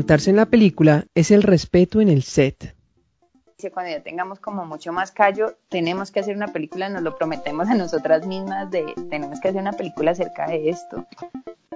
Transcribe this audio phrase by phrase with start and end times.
[0.00, 2.74] montarse en la película es el respeto en el set.
[3.74, 7.68] Cuando ya tengamos como mucho más callo, tenemos que hacer una película, nos lo prometemos
[7.68, 11.04] a nosotras mismas, de tenemos que hacer una película acerca de esto,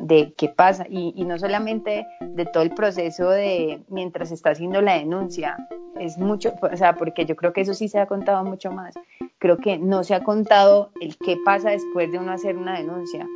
[0.01, 4.81] de qué pasa, y, y no solamente de todo el proceso de mientras está haciendo
[4.81, 5.59] la denuncia,
[6.01, 8.95] es mucho, o sea, porque yo creo que eso sí se ha contado mucho más,
[9.39, 13.29] creo que no se ha contado el qué pasa después de uno hacer una denuncia,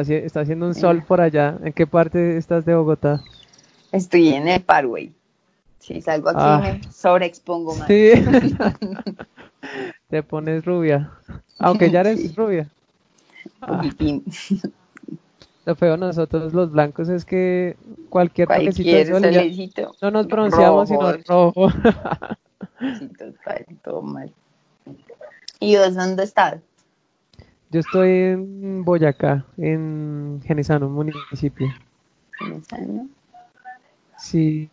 [0.00, 1.58] Está, haciendo un sol por allá.
[1.62, 3.22] ¿En qué parte estás de Bogotá?
[3.92, 5.12] Estoy en el Parway.
[5.78, 6.60] Si salgo aquí ah.
[6.62, 7.88] me sobreexpongo más.
[7.88, 8.12] Sí.
[10.08, 11.10] Te pones rubia.
[11.58, 12.70] Aunque ya eres rubia.
[13.60, 13.82] Ah.
[15.64, 17.76] Lo feo nosotros los blancos es que
[18.08, 21.70] cualquier, toquecito de sol no nos pronunciamos sino rojo.
[22.98, 24.32] sí, total, todo mal.
[25.60, 26.60] ¿Y vos dónde estás?
[27.72, 31.72] Yo estoy en Boyacá, en Genesano, municipio.
[32.38, 33.08] ¿Genesano?
[34.18, 34.70] Sí,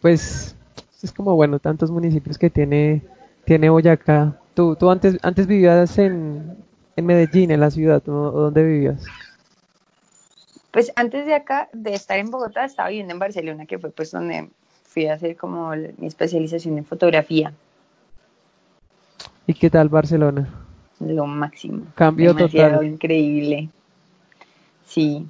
[0.00, 0.56] pues
[1.02, 3.02] es como bueno, tantos municipios que tiene,
[3.44, 4.40] tiene Boyacá.
[4.54, 6.56] ¿Tú, tú antes, antes vivías en,
[6.96, 9.04] en Medellín, en la ciudad, ¿o dónde vivías?
[10.70, 14.10] Pues antes de acá, de estar en Bogotá, estaba viviendo en Barcelona, que fue pues
[14.10, 14.48] donde
[14.84, 17.52] fui a hacer como mi especialización en fotografía.
[19.46, 20.67] ¿Y qué tal Barcelona?
[21.00, 21.86] Lo máximo.
[21.94, 23.68] Cambio Demasiado increíble.
[24.86, 25.26] Sí,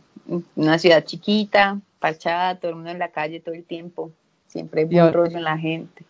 [0.56, 4.10] una ciudad chiquita, parchada, todo el mundo en la calle todo el tiempo.
[4.46, 6.04] Siempre hay buen rollo en la gente.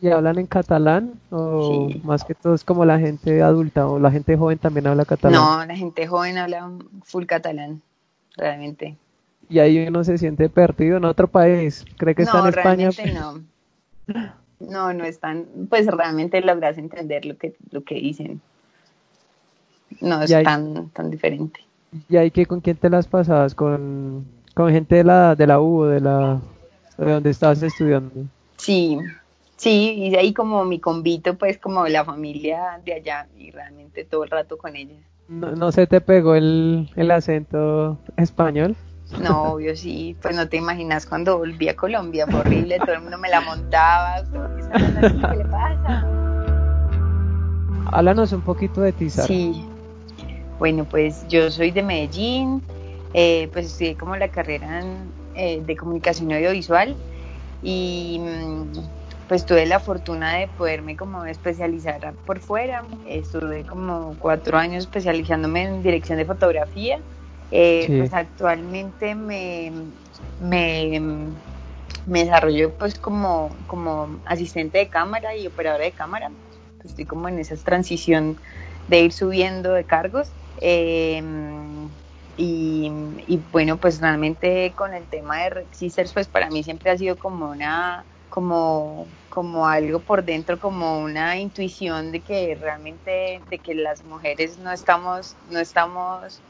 [0.00, 1.14] ¿Y hablan en catalán?
[1.30, 5.04] ¿O más que todo es como la gente adulta o la gente joven también habla
[5.04, 5.40] catalán?
[5.40, 6.70] No, la gente joven habla
[7.02, 7.80] full catalán,
[8.36, 8.96] realmente.
[9.48, 11.84] ¿Y ahí uno se siente perdido en otro país?
[11.96, 12.90] ¿Cree que está en España?
[13.14, 13.40] No,
[14.60, 18.42] no, no están, pues realmente logras entender lo que, lo que dicen
[20.00, 21.60] no es tan, tan diferente.
[22.08, 23.54] ¿Y ahí que con quién te las pasabas?
[23.54, 26.40] ¿Con, con gente de la, de la U de, la,
[26.98, 28.26] de donde estabas estudiando?
[28.56, 28.98] Sí,
[29.56, 34.04] sí, y de ahí como mi convito, pues como la familia de allá y realmente
[34.04, 34.96] todo el rato con ella.
[35.28, 38.76] ¿No, no se te pegó el, el acento español?
[39.22, 43.00] No, obvio sí, pues no te imaginas cuando volví a Colombia, fue horrible, todo el
[43.00, 46.06] mundo me la montaba, ¿qué le pasa?
[47.90, 49.26] Háblanos un poquito de ti, Sara.
[49.26, 49.64] Sí,
[50.58, 52.62] bueno, pues yo soy de Medellín,
[53.14, 54.82] eh, pues estudié como la carrera
[55.34, 56.96] eh, de comunicación audiovisual
[57.62, 58.72] y mm,
[59.28, 62.82] pues tuve la fortuna de poderme como especializar por fuera.
[63.06, 66.98] Estuve como cuatro años especializándome en dirección de fotografía.
[67.50, 69.72] Eh, pues actualmente me,
[70.40, 71.00] me,
[72.06, 76.30] me desarrollo pues como, como asistente de cámara y operadora de cámara.
[76.84, 78.40] Estoy como en esa transición
[78.88, 81.88] de ir subiendo de cargos Em,
[82.36, 82.90] y,
[83.50, 87.50] bueno, pues realmente con el tema de Sisters, pues para mí siempre ha sido como
[87.50, 94.04] una, como, como algo por dentro, como una intuición de que realmente, de que las
[94.04, 96.44] mujeres no estamos, no estamos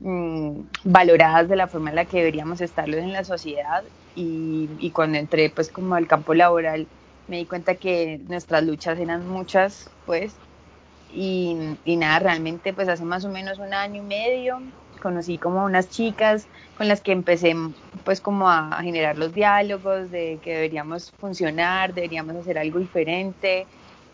[0.00, 3.84] mm, valoradas de la forma en la que deberíamos estarlo en la sociedad.
[4.14, 6.88] Y cuando entré pues como al campo laboral
[7.28, 10.40] me di cuenta que nuestras luchas eran muchas pues
[11.20, 14.62] y, nada, realmente pues hace más o menos un año y medio
[15.02, 16.46] conocí como unas chicas
[16.76, 17.54] con las que empecé
[18.04, 23.66] pues como a, generar los diálogos de que deberíamos funcionar, deberíamos hacer algo diferente,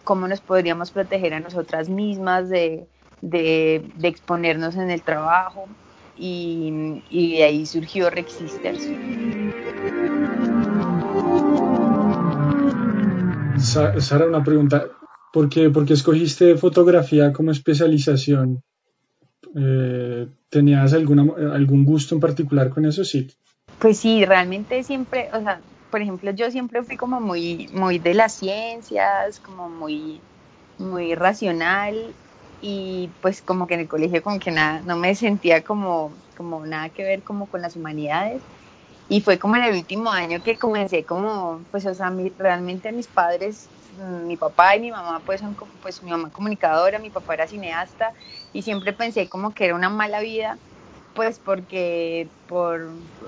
[0.03, 2.87] cómo nos podríamos proteger a nosotras mismas de,
[3.21, 5.66] de, exponernos en el trabajo
[6.16, 8.88] y, de ahí surgió Rexisters.
[13.59, 14.86] Sara, una pregunta.
[15.34, 18.62] ¿Por qué, escogiste fotografía como especialización?
[19.56, 23.05] Eh, ¿Tenías alguna, algún gusto en particular con eso?
[23.05, 23.27] Sí.
[23.81, 28.15] Pues sí, realmente siempre, o sea, por ejemplo, yo siempre fui como muy, muy de
[28.15, 30.21] las ciencias, como muy,
[30.78, 31.97] muy racional
[32.62, 36.65] y pues como que en el colegio como que nada, no me sentía como, como
[36.65, 38.41] nada que ver como con las humanidades.
[39.09, 43.09] Y fue como en el último año que comencé como, pues, o sea, realmente mis
[43.09, 47.47] padres mi papá y mi mamá pues son pues mi mamá comunicadora, mi papá era
[47.47, 48.12] cineasta
[48.53, 50.59] y siempre pensé como que era una mala vida
[51.12, 52.80] pues porque por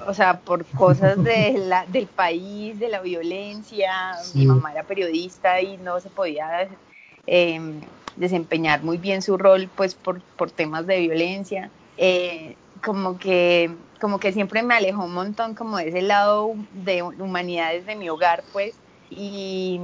[0.07, 3.93] o sea por cosas de la, del país de la violencia
[4.35, 6.81] mi mamá era periodista y no se podía
[7.27, 7.81] em,
[8.15, 14.21] desempeñar muy bien su rol pues por, por temas de violencia eh, como que como
[14.21, 18.49] que siempre me alejó un montón como de ese lado de humanidades de mi hogar
[18.53, 19.81] pues y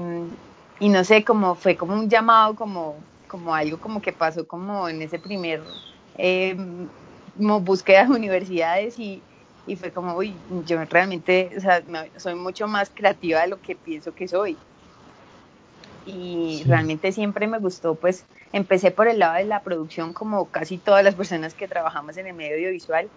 [0.78, 4.88] y no sé, como fue como un llamado, como, como algo como que pasó como
[4.88, 5.64] en ese primer
[6.14, 6.56] eh,
[7.34, 9.26] búsqueda de universidades y,
[9.64, 11.84] y fue como, uy, yo realmente, o sea,
[12.16, 14.62] soy mucho más creativa de lo que pienso que soy.
[16.04, 20.78] Y realmente siempre me gustó, pues empecé por el lado de la producción como casi
[20.80, 23.12] todas las personas que trabajamos en el medio audiovisual,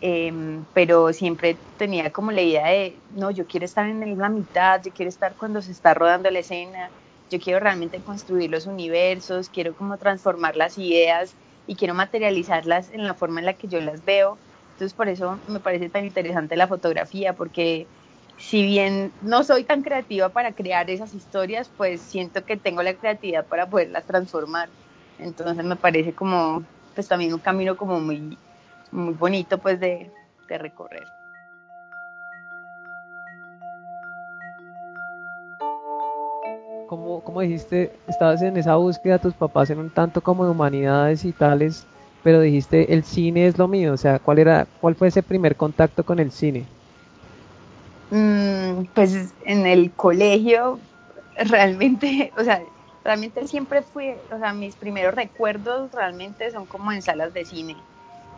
[0.00, 4.80] em, pero siempre tenía como la idea de, no, yo quiero estar en la mitad,
[4.84, 6.92] yo quiero estar cuando se está rodando la escena,
[7.30, 11.36] yo quiero realmente construir los universos, quiero como transformar las ideas
[11.66, 14.40] y quiero materializarlas en la forma en la que yo las veo
[14.72, 17.90] entonces por eso me parece tan interesante la fotografía, porque
[18.36, 22.96] si bien no soy tan creativa para crear esas historias, pues siento que tengo la
[22.96, 24.72] creatividad para poderlas transformar.
[25.16, 28.40] Entonces me parece como, pues también un camino como muy,
[28.92, 30.10] muy bonito pues de,
[30.48, 31.06] de recorrer.
[36.88, 41.24] Como, como dijiste, estabas en esa búsqueda, tus papás en un tanto como de humanidades
[41.24, 41.86] y tales,
[42.24, 45.54] pero dijiste el cine es lo mío, o sea, ¿cuál era, cuál fue ese primer
[45.54, 46.64] contacto con el cine?
[48.10, 50.78] Mm, pues en el colegio
[51.36, 52.62] realmente, o sea,
[53.04, 57.76] realmente siempre fui, o sea, mis primeros recuerdos realmente son como en salas de cine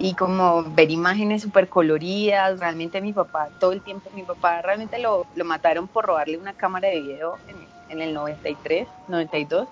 [0.01, 4.99] y como ver imágenes súper coloridas, realmente mi papá, todo el tiempo, mi papá realmente
[4.99, 7.57] lo, lo mataron por robarle una cámara de video en,
[7.91, 9.69] en el 93, 92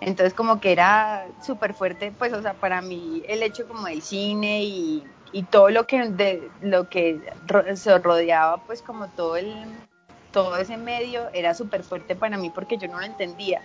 [0.00, 4.00] entonces como que era súper fuerte, pues, o sea, para mí el hecho como del
[4.00, 7.20] cine y, y todo lo que de, lo que
[7.74, 9.54] se rodeaba, pues como todo el
[10.32, 13.62] todo ese medio era súper fuerte para mí porque yo no lo entendía.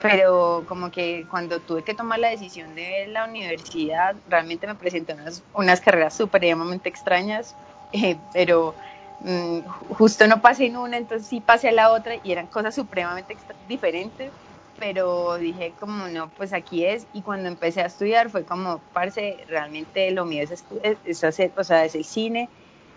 [0.00, 5.12] Pero como que cuando tuve que tomar la decisión de la universidad, realmente me presenté
[5.12, 7.54] unas, unas carreras supremamente extrañas,
[7.92, 8.74] eh, pero
[9.20, 9.60] mm,
[9.98, 13.36] justo no pasé en una, entonces sí pasé a la otra y eran cosas supremamente
[13.68, 14.32] diferentes
[14.80, 19.44] pero dije como no, pues aquí es y cuando empecé a estudiar fue como, parce,
[19.46, 20.64] realmente lo mío es,
[21.04, 22.48] es hacer, o sea, es el cine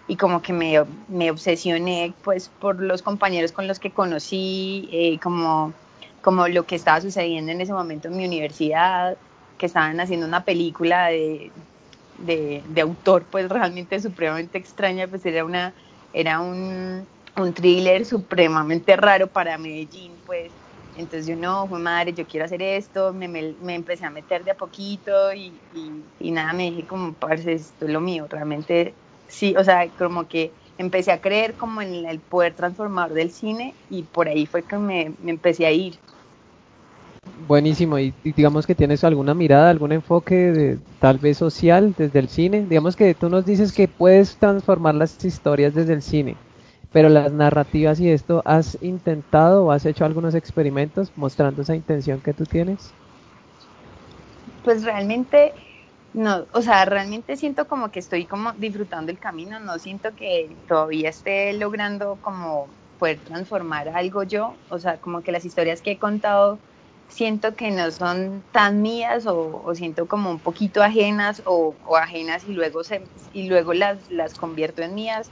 [0.08, 5.20] y como que me, me, obsesioné pues por los compañeros con los que conocí, eh,
[5.22, 5.74] como,
[6.24, 9.18] como lo que estaba sucediendo en ese momento en mi universidad,
[9.58, 11.52] que estaban haciendo una película de,
[12.18, 15.74] de, autor pues realmente supremamente extraña, pues era una,
[16.14, 17.06] era un,
[17.38, 20.52] un thriller supremamente raro para Medellín, pues
[20.96, 24.52] entonces yo no, fue madre, yo quiero hacer esto, me, me, empecé a meter de
[24.52, 25.52] a poquito y,
[26.20, 28.94] y, nada, me dije como, parce, esto es lo mío, realmente
[29.28, 33.74] sí, o sea, como que empecé a creer como en el poder transformador del cine
[33.90, 35.98] y por ahí fue que me, me empecé a ir.
[37.48, 42.30] Buenísimo, y, digamos que tienes alguna mirada, algún enfoque de, tal vez social desde el
[42.30, 42.66] cine.
[42.68, 46.36] Digamos que tú nos dices que puedes transformar las historias desde el cine
[46.94, 52.22] pero las narrativas y esto, ¿has intentado o has hecho algunos experimentos mostrando esa intención
[52.22, 52.92] que tú tienes?
[54.64, 55.54] Pues realmente
[56.14, 60.56] no, o sea, realmente siento como que estoy como disfrutando el camino, no siento que
[60.68, 62.68] todavía esté logrando como
[63.00, 66.60] poder transformar algo yo, o sea, como que las historias que he contado
[67.14, 72.44] siento que no son tan mías o, siento como un poquito ajenas o, o, ajenas
[72.48, 75.30] y luego se, y luego las, las convierto en mías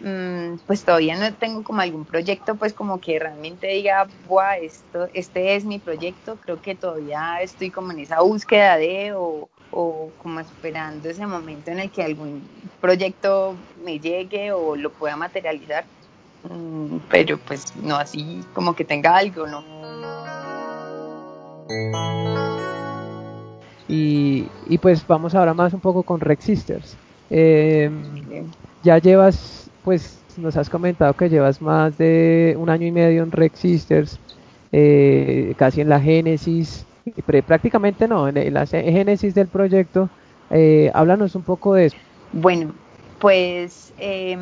[0.00, 5.08] Mm, pues todavía no tengo como algún proyecto pues como que realmente diga, Buah, esto,
[5.14, 10.10] este es mi proyecto, creo que todavía estoy como en esa búsqueda de o, o
[10.22, 12.42] como esperando ese momento en el que algún
[12.80, 15.84] proyecto me llegue o lo pueda materializar,
[16.42, 19.75] mm, pero pues no así como que tenga algo, ¿no?
[23.88, 26.96] Y, y pues vamos ahora más un poco con Rex Sisters.
[27.30, 27.90] Eh,
[28.82, 33.30] ya llevas pues nos has comentado que llevas más de un año y medio en
[33.30, 34.18] Rex Sisters,
[34.72, 36.84] eh, casi en la génesis,
[37.46, 40.08] prácticamente no, en la génesis del proyecto.
[40.50, 41.96] Eh, háblanos un poco de eso.
[42.32, 42.72] Bueno,
[43.20, 44.36] pues, eh,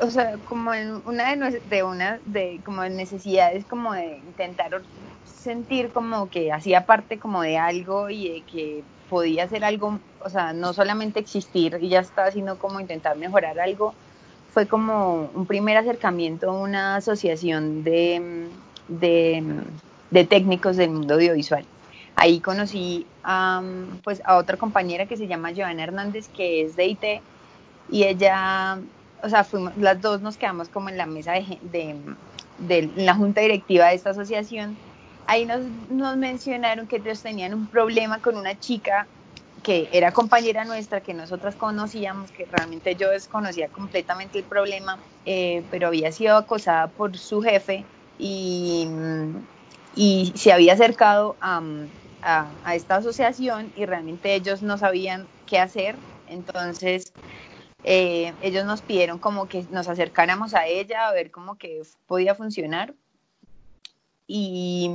[0.00, 4.82] o sea, como en una de, de una de como necesidades como de intentar
[5.24, 10.28] sentir como que hacía parte como de algo y de que podía hacer algo, o
[10.28, 13.94] sea, no solamente existir y ya está, sino como intentar mejorar algo,
[14.52, 18.48] fue como un primer acercamiento a una asociación de,
[18.88, 21.64] de, técnicos del mundo audiovisual.
[22.16, 23.62] Ahí conocí a,
[24.02, 27.04] pues, a otra compañera que se llama Joana Hernández, que es de IT,
[27.90, 28.78] y ella,
[29.22, 32.16] o sea, fuimos, las dos nos quedamos como en la mesa de, de,
[32.58, 34.78] de la junta directiva de esta asociación.
[35.26, 35.60] Ahí nos,
[35.90, 39.08] nos mencionaron que ellos tenían un problema con una chica
[39.62, 45.66] que era compañera nuestra, que nosotras conocíamos, que realmente yo desconocía completamente el problema, eh,
[45.70, 47.84] pero había sido acosada por su jefe
[48.16, 48.88] y,
[49.94, 51.60] y se había acercado a,
[52.22, 55.98] a, esta asociación y realmente ellos no sabían qué hacer.
[56.26, 57.14] Entonces,
[57.84, 62.34] eh, ellos nos pidieron como que nos acercáramos a ella a ver cómo que podía
[62.34, 62.94] funcionar.
[64.26, 64.90] Y,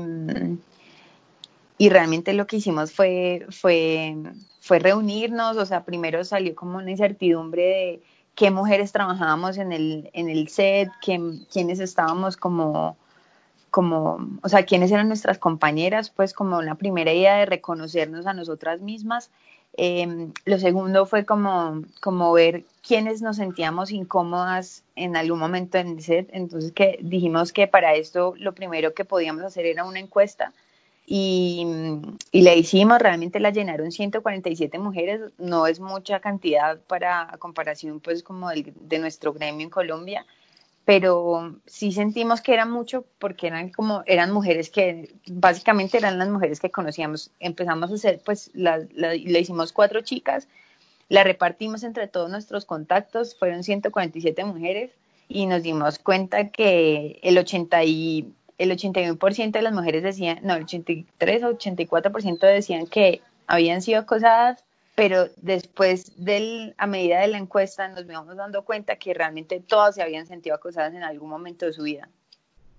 [1.78, 4.16] y realmente lo que hicimos fue, fue,
[4.62, 8.02] fue reunirnos, o sea, primero salió como una incertidumbre de
[8.36, 12.98] qué mujeres trabajábamos en el, en el set, quiénes estábamos como,
[13.72, 18.34] como, o sea, quiénes eran nuestras compañeras, pues como la primera idea de reconocernos a
[18.34, 19.32] nosotras mismas.
[19.76, 25.88] Em, lo segundo fue como, como ver quiénes nos sentíamos incómodas en algún momento en
[25.88, 26.30] el set.
[26.32, 30.54] Entonces que dijimos que para esto lo primero que podíamos hacer era una encuesta
[31.06, 31.66] y,
[32.32, 38.24] y la hicimos, realmente la llenaron 147 mujeres, no es mucha cantidad para comparación pues
[38.24, 40.26] como de nuestro gremio en Colombia,
[40.86, 46.30] pero sí sentimos que era mucho porque eran como eran mujeres que básicamente eran las
[46.30, 47.32] mujeres que conocíamos.
[47.40, 50.48] Empezamos a hacer pues la, la, hicimos cuatro chicas,
[51.08, 54.92] la repartimos entre todos nuestros contactos, fueron 147 mujeres
[55.30, 60.56] y nos dimos cuenta que el 80 y el 81% de las mujeres decían, no,
[60.56, 64.64] el 83 o 84% decían que habían sido acosadas,
[64.96, 69.96] pero después del, a medida de la encuesta nos íbamos dando cuenta que realmente todas
[69.96, 72.10] se habían sentido acosadas en algún momento de su vida.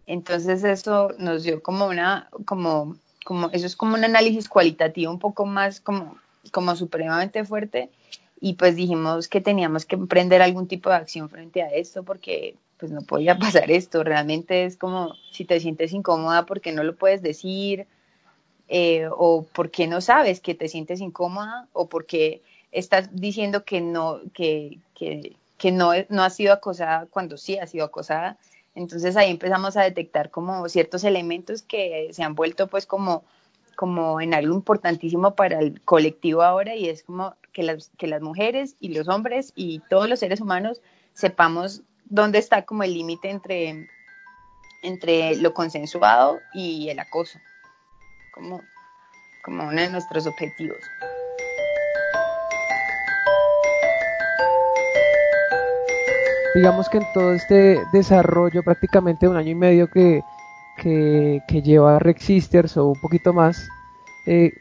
[0.07, 5.19] Entonces eso nos dio como una, como, como, eso es como un análisis cualitativo un
[5.19, 6.19] poco más como,
[6.53, 7.91] como supremamente fuerte
[8.41, 12.57] y pues dijimos que teníamos que emprender algún tipo de acción frente a esto porque
[12.79, 14.05] pues no podía pasar esto.
[14.05, 17.87] Realmente es como si te sientes incómoda porque no lo puedes decir,
[18.69, 22.43] eh, o porque no sabes que te sientes incómoda, o porque
[22.73, 27.85] estás diciendo que no, que, que, no, no has sido acosada cuando sí has sido
[27.85, 28.37] acosada.
[28.75, 33.23] Entonces ahí empezamos a detectar como ciertos elementos que se han vuelto pues como,
[33.77, 38.21] como en algo importantísimo para el colectivo ahora y es como que las, que las
[38.21, 40.81] mujeres y los hombres y todos los seres humanos
[41.13, 43.89] sepamos dónde está como el límite entre,
[44.83, 47.39] entre lo consensuado y el acoso,
[48.35, 48.63] como,
[49.43, 50.79] como uno de nuestros objetivos.
[56.55, 60.23] Digamos que en todo este desarrollo prácticamente un año y medio que,
[60.77, 63.69] que, lleva Rex Sisters o un poquito más,
[64.27, 64.53] eh,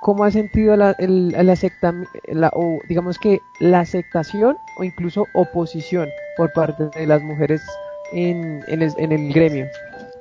[0.00, 6.08] ¿cómo ha sentido la, el, la, o digamos que la aceptación o incluso oposición
[6.38, 7.62] por parte de las mujeres
[8.12, 9.66] en, en, el, gremio.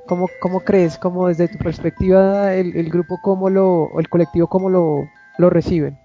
[0.08, 4.70] ¿Cómo, ¿Cómo, crees, cómo desde tu perspectiva, el, el grupo, cómo lo, el colectivo, cómo
[4.70, 5.98] lo, lo reciben?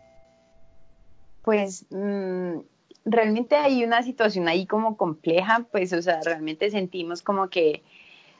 [1.42, 2.58] Pues mm,
[3.04, 7.82] realmente hay una situación ahí como compleja, pues, o sea, realmente sentimos como que,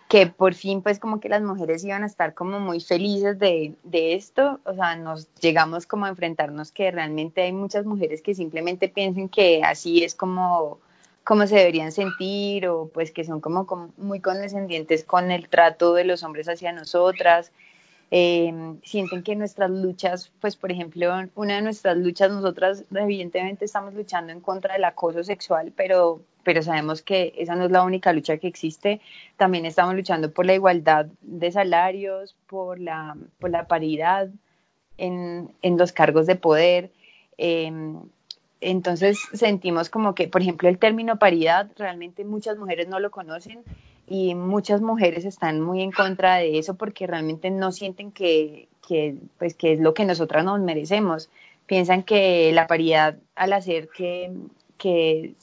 [0.09, 3.75] que por fin, pues, como que las mujeres iban a estar como muy felices de,
[3.85, 8.35] de esto, o sea, nos llegamos como a enfrentarnos que realmente hay muchas mujeres que
[8.35, 10.81] simplemente piensan que así es como
[11.27, 13.67] cómo se deberían sentir o pues que son como,
[13.97, 17.51] muy condescendientes con el trato de los hombres hacia nosotras.
[18.13, 18.55] Eh,
[18.85, 24.33] sienten que nuestras luchas, pues por ejemplo, una de nuestras luchas, nosotras evidentemente estamos luchando
[24.33, 28.37] en contra del acoso sexual, pero, pero sabemos que esa no es la única lucha
[28.37, 29.01] que existe.
[29.37, 34.29] También estamos luchando por la igualdad de salarios, por la, por la paridad
[34.97, 36.93] en, en los cargos de poder.
[37.37, 37.73] Eh,
[38.61, 43.63] entonces sentimos como que, por ejemplo, el término paridad, realmente muchas mujeres no lo conocen
[44.07, 49.17] y muchas mujeres están muy en contra de eso porque realmente no sienten que, que,
[49.39, 51.29] pues, que es lo que nosotras nos merecemos.
[51.67, 54.33] Piensan que la paridad al hacer que,
[54.79, 55.35] que,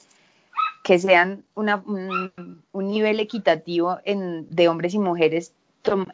[0.82, 2.32] que sean una, un,
[2.72, 5.52] nivel equitativo en, de hombres y mujeres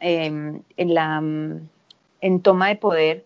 [0.01, 1.17] em, en, la,
[2.21, 3.25] en toma de poder,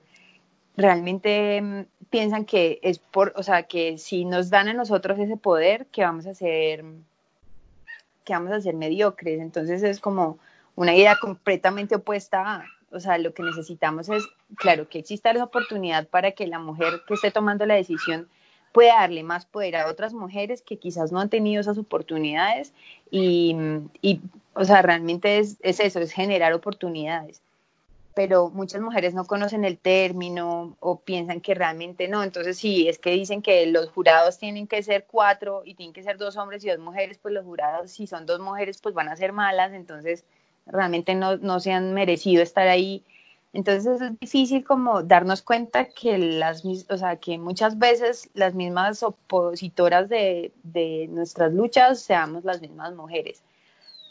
[0.78, 5.86] realmente piensan que es por, o sea, que si nos dan a nosotros ese poder,
[5.88, 6.86] que vamos a ser,
[8.24, 9.42] que vamos a ser mediocres.
[9.42, 10.40] Entonces es como
[10.76, 14.24] una idea completamente opuesta o sea, lo que necesitamos es,
[14.56, 18.30] claro, que exista la oportunidad para que la mujer que esté tomando la decisión
[18.72, 22.72] pueda darle más poder a otras mujeres que quizás no han tenido esas oportunidades
[23.12, 23.58] y,
[24.02, 24.22] y
[24.54, 27.42] o sea, realmente es, es eso, es generar oportunidades
[28.16, 32.24] pero muchas mujeres no conocen el término o piensan que realmente no.
[32.24, 36.02] Entonces, sí, es que dicen que los jurados tienen que ser cuatro y tienen que
[36.02, 39.10] ser dos hombres y dos mujeres, pues los jurados, si son dos mujeres, pues van
[39.10, 40.24] a ser malas, entonces
[40.66, 43.04] realmente no, no se han merecido estar ahí.
[43.52, 49.04] Entonces es difícil como darnos cuenta que las, o sea, que muchas veces las mismas
[49.04, 53.44] opositoras de, de nuestras luchas seamos las mismas mujeres.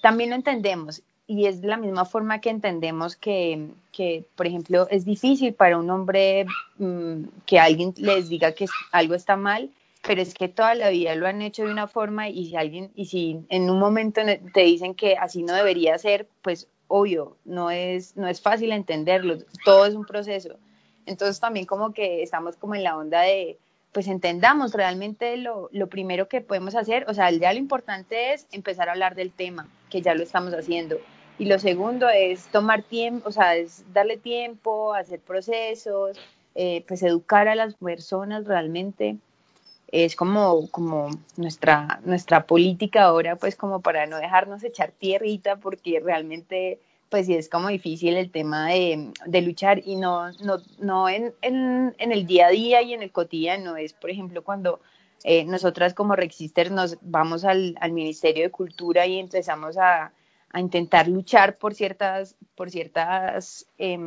[0.03, 4.87] También lo entendemos y es de la misma forma que entendemos que, que por ejemplo,
[4.91, 6.47] es difícil para un hombre
[6.79, 9.71] mm, que alguien les diga que algo está mal,
[10.07, 12.91] pero es que toda la vida lo han hecho de una forma y si alguien,
[12.95, 14.21] y si en un momento
[14.53, 19.39] te dicen que así no debería ser, pues obvio, no es, no es fácil entenderlo,
[19.65, 20.59] todo es un proceso.
[21.07, 23.59] Entonces también como que estamos como en la onda de,
[23.93, 28.47] pues entendamos realmente lo, lo primero que podemos hacer, o sea, ya lo importante es
[28.53, 30.99] empezar a hablar del tema, que ya lo estamos haciendo.
[31.39, 36.17] Y lo segundo es tomar tiempo, o sea, es darle tiempo, hacer procesos,
[36.55, 39.17] eh, pues educar a las personas realmente.
[39.91, 46.01] Es como, como nuestra, nuestra política ahora, pues como para no dejarnos echar tierrita, porque
[46.01, 46.79] realmente
[47.11, 51.33] pues sí es como difícil el tema de, de luchar y no, no, no en,
[51.43, 54.81] en, el día a día y en el cotidiano, es por ejemplo cuando
[55.23, 60.13] eh, nosotras como Rexister nos vamos al, al, Ministerio de Cultura y empezamos a,
[60.55, 63.99] a intentar luchar por ciertas, por ciertas eh,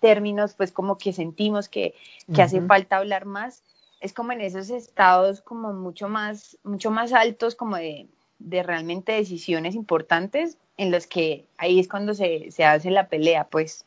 [0.00, 1.94] términos, pues como que sentimos que,
[2.32, 3.64] que hace falta hablar más,
[4.00, 8.06] es como en esos estados como mucho más, mucho más altos como de,
[8.38, 13.48] de realmente decisiones importantes en los que ahí es cuando se, se hace la pelea,
[13.48, 13.84] pues.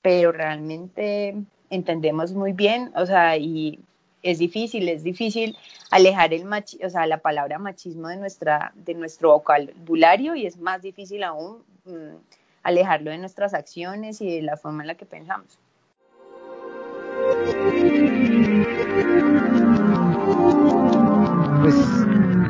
[0.00, 1.36] Pero realmente
[1.68, 3.78] entendemos muy bien, o sea, y
[4.22, 5.56] es difícil, es difícil
[5.90, 10.58] alejar el machi o sea, la palabra machismo de nuestra, de nuestro vocabulario y es
[10.58, 12.16] más difícil aún mmm,
[12.62, 15.58] alejarlo de nuestras acciones y de la forma en la que pensamos.
[21.62, 21.76] Pues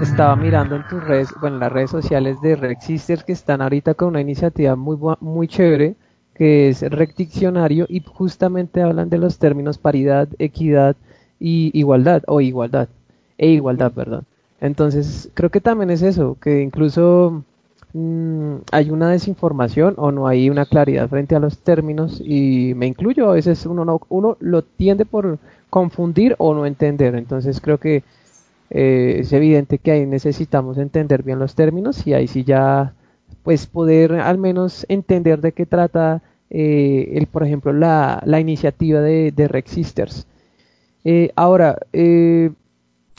[0.02, 3.94] estaba mirando en tus redes, bueno, en las redes sociales de Sisters que están ahorita
[3.94, 5.96] con una iniciativa muy, muy chévere
[6.34, 10.96] que es Rec Diccionario y justamente hablan de los términos paridad, equidad
[11.40, 12.88] y igualdad, o igualdad,
[13.38, 14.25] e igualdad, perdón.
[14.61, 17.42] Entonces, creo que también es eso, que incluso
[17.94, 22.87] mmm, hay una desinformación o no hay una claridad frente a los términos y me
[22.87, 25.38] incluyo, a veces uno, no, uno lo tiende por
[25.70, 27.14] confundir o no entender.
[27.14, 28.02] Entonces, creo que
[28.70, 32.93] eh, es evidente que ahí necesitamos entender bien los términos y ahí sí ya
[33.43, 39.00] pues poder al menos entender de qué trata eh, el por ejemplo la, la iniciativa
[39.00, 40.26] de, de Rex Sisters
[41.04, 42.50] eh, ahora eh,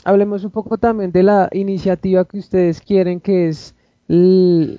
[0.04, 3.74] hablemos un poco también de la iniciativa que ustedes quieren que es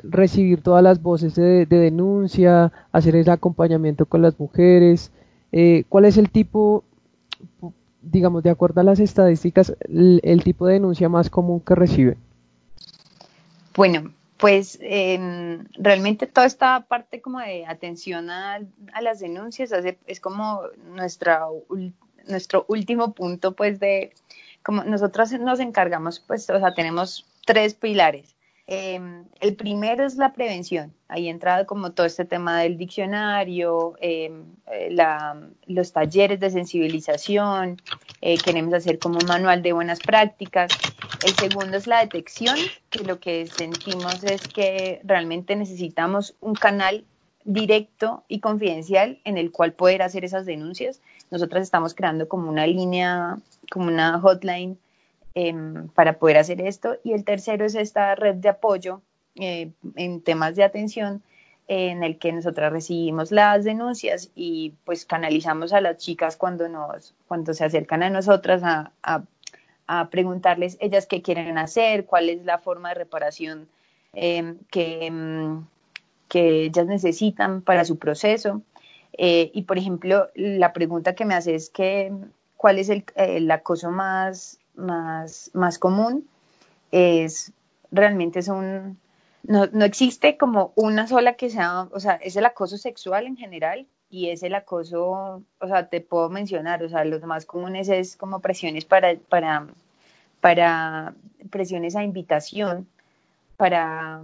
[0.03, 5.11] recibir todas las voces de, de, denuncia hacer el acompañamiento con las mujeres
[5.51, 6.83] eh, cuál es el tipo
[8.03, 12.17] digamos, de acuerdo a las estadísticas, el, tipo de denuncia más común que recibe?
[13.75, 18.59] Bueno, pues eh, realmente toda esta parte como de atención a,
[18.93, 20.61] a las denuncias hace, es como
[20.93, 21.45] nuestra,
[22.27, 24.13] nuestro último punto, pues de,
[24.63, 28.35] como nosotros nos encargamos, pues, o sea, tenemos tres pilares.
[28.65, 28.99] Eh,
[29.41, 30.93] el primero es la prevención.
[31.09, 34.31] Ahí entra como todo este tema del diccionario, eh,
[34.89, 37.81] la, los talleres de sensibilización,
[38.21, 40.71] eh, queremos hacer como manual de buenas prácticas.
[41.25, 42.55] El segundo es la detección,
[42.89, 47.03] que lo que sentimos es que realmente necesitamos un canal
[47.45, 51.01] directo y confidencial en el cual poder hacer esas denuncias.
[51.31, 53.37] Nosotras estamos creando como una línea,
[53.71, 54.77] como una hotline
[55.35, 55.53] eh,
[55.95, 56.97] para poder hacer esto.
[57.03, 59.01] Y el tercero es esta red de apoyo
[59.35, 61.23] eh, en temas de atención
[61.67, 67.15] en el que nosotras recibimos las denuncias y pues canalizamos a las chicas cuando nos
[67.27, 68.91] cuando se acercan a nosotras a,
[69.87, 73.67] a, preguntarles ellas qué quieren hacer, cuál es la forma de reparación
[74.13, 75.09] eh, que,
[76.33, 78.63] que ellas necesitan para su proceso.
[79.15, 82.11] Eh, y por ejemplo, la pregunta que me hace es que
[82.57, 86.27] cuál es el, el acoso más más, más común
[86.91, 87.53] es
[87.91, 88.97] realmente es un
[89.43, 93.37] no, no existe como una sola que sea, o sea, es el acoso sexual en
[93.37, 97.89] general y es el acoso, o sea, te puedo mencionar, o sea, los más comunes
[97.89, 99.67] es como presiones para, para,
[100.39, 101.13] para
[101.51, 102.87] presiones a invitación,
[103.57, 104.21] para,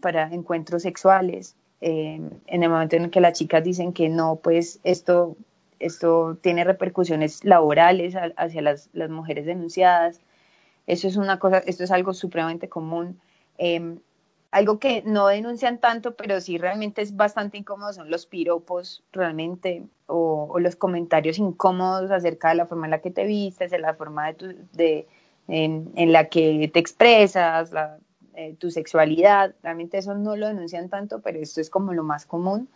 [0.00, 1.56] para encuentros sexuales.
[1.80, 5.36] Eh, en el momento en el que las chicas dicen que no, pues esto
[5.78, 10.20] esto tiene repercusiones laborales hacia las, las, mujeres denunciadas.
[10.86, 13.20] Eso es una cosa, esto es algo supremamente común.
[13.58, 13.98] Eh,
[14.50, 19.82] algo que no denuncian tanto, pero sí realmente es bastante incómodo son los piropos realmente
[20.06, 23.78] o, o los comentarios incómodos acerca de la forma en la que te vistes, de
[23.78, 25.06] la forma de, tu, de
[25.48, 27.98] en, en, la que te expresas, la,
[28.36, 29.54] eh, tu sexualidad.
[29.62, 32.68] Realmente eso no lo denuncian tanto, pero esto es como lo más común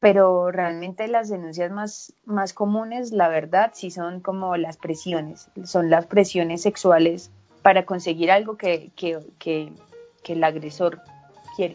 [0.00, 5.90] pero realmente las denuncias más, más comunes, la verdad, sí son como las presiones, son
[5.90, 7.30] las presiones sexuales
[7.62, 9.72] para conseguir algo que, que, que,
[10.22, 11.00] que el agresor
[11.54, 11.74] quiere.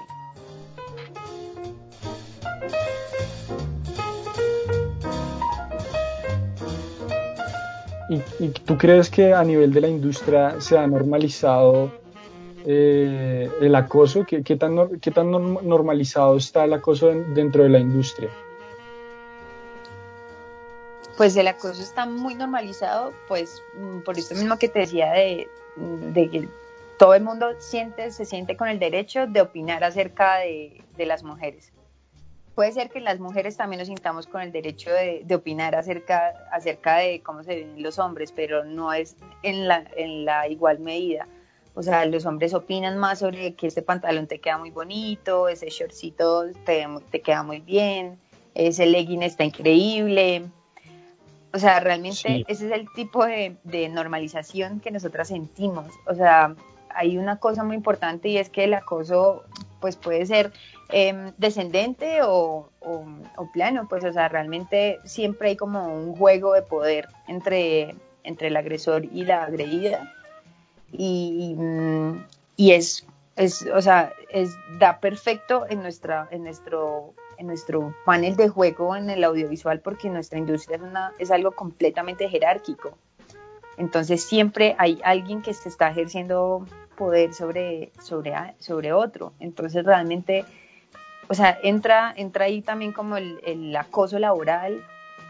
[8.40, 11.92] ¿Y, tú crees que a nivel de la industria se ha normalizado
[12.68, 14.26] eh, el acoso?
[14.26, 18.30] ¿Qué, tan, normalizado está el acoso dentro de la industria?
[21.16, 25.48] Pues el acoso está muy normalizado, pues mm, por esto mismo que te decía de,
[26.14, 26.50] que
[26.98, 31.72] todo el mundo siente, se siente con el derecho de opinar acerca de, las mujeres
[32.56, 36.96] puede ser que las mujeres también nos sintamos con el derecho de, opinar acerca, acerca
[37.00, 41.28] de cómo se ven los hombres, pero no es en la igual medida.
[41.76, 45.70] O sea, los hombres opinan más sobre que este pantalón te queda muy bonito, ese
[45.70, 48.18] shortcito te, te queda muy bien,
[48.54, 50.46] ese legging está increíble.
[51.54, 55.88] O sea, realmente ese es el tipo de, de normalización que nosotras sentimos.
[56.08, 56.56] O sea,
[56.90, 59.44] hay una cosa muy importante y es que el acoso
[59.80, 60.52] pues puede ser
[60.90, 62.70] Em, descendente o,
[63.54, 68.58] plano, pues o sea, realmente siempre hay como un juego de poder entre, entre el
[68.58, 70.14] agresor y la agredida
[70.92, 72.26] y, mm,
[72.58, 78.36] y es, es, o sea, es, da perfecto en, nuestra, en, nuestro, en nuestro panel
[78.36, 82.98] de juego en el audiovisual porque nuestra industria es, una, es algo completamente jerárquico.
[83.78, 89.34] Entonces siempre hay alguien que se está ejerciendo poder sobre, sobre, sobre otro.
[89.40, 90.46] Entonces realmente
[91.28, 94.84] o sea, entra, entra ahí también como el, acoso laboral,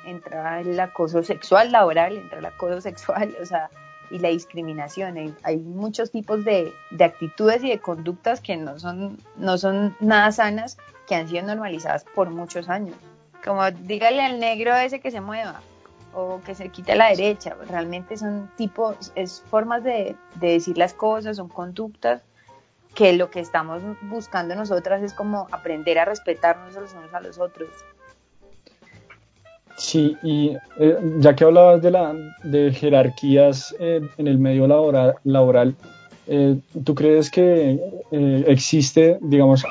[0.05, 3.69] entra el acoso sexual laboral, entra el acoso sexual, o sea,
[4.11, 5.35] y la discriminación.
[5.43, 10.77] Hay, muchos tipos de, actitudes y de conductas que no son, no son nada sanas,
[11.07, 12.95] que han sido normalizadas por muchos años.
[13.43, 15.61] Como dígale al negro ese que se mueva
[16.13, 20.77] o que se quite a la derecha, realmente son tipos, es formas de, de decir
[20.77, 22.21] las cosas, son conductas
[22.95, 27.37] que lo que estamos buscando nosotras es como aprender a respetarnos los unos a los
[27.37, 27.69] otros.
[29.77, 35.15] Sí, y eh, ya que hablabas de, la, de jerarquías eh, en el medio laboral,
[35.23, 35.75] laboral
[36.27, 37.79] eh, ¿tú crees que
[38.47, 39.63] existe, digamos,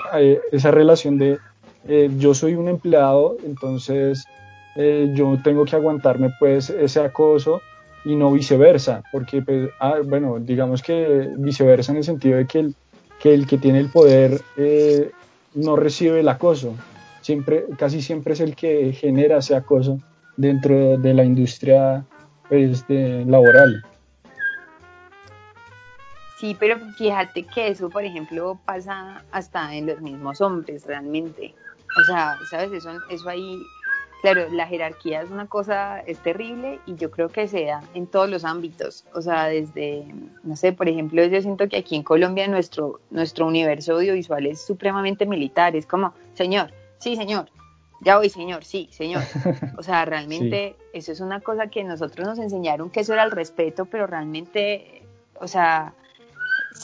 [0.53, 1.39] esa relación de
[2.19, 4.25] yo soy un empleado, entonces
[4.77, 7.61] yo tengo que aguantarme pues ese acoso
[8.05, 9.03] y no viceversa?
[9.11, 12.75] Porque, pues, ah, bueno, digamos que viceversa en el sentido de que el,
[13.21, 15.11] que el que tiene el poder eh,
[15.55, 16.75] no recibe el acoso.
[17.79, 19.99] Casi siempre es el que genera ese acoso
[20.37, 22.05] dentro de la industria
[22.49, 23.83] pues, laboral.
[26.39, 31.55] Sí, pero fíjate que eso, por ejemplo, pasa hasta en los mismos hombres realmente.
[32.01, 32.73] O sea, ¿sabes?
[32.73, 33.59] Eso, eso ahí
[34.25, 38.07] Claro, la jerarquía es una cosa, es terrible y yo creo que se da en
[38.07, 39.05] todos los ámbitos.
[39.13, 40.07] O sea, desde,
[40.43, 44.63] no sé, por ejemplo, yo siento que aquí en Colombia nuestro, nuestro universo audiovisual es
[44.63, 45.77] supremamente militar.
[45.77, 47.51] Es como, señor, sí, señor,
[48.01, 49.23] ya voy, señor, sí, señor.
[49.79, 53.31] O sea, realmente eso es una cosa que nosotros nos enseñaron que eso era el
[53.31, 55.03] respeto, pero realmente,
[55.41, 55.95] o sea,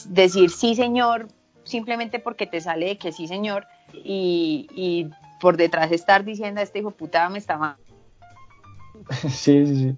[0.07, 1.27] decir sí, señor,
[1.63, 6.63] simplemente porque te sale de que sí, señor, y, y por detrás estar diciendo a
[6.63, 7.77] este hijo puta me está mal.
[9.29, 9.95] Sí, sí, sí.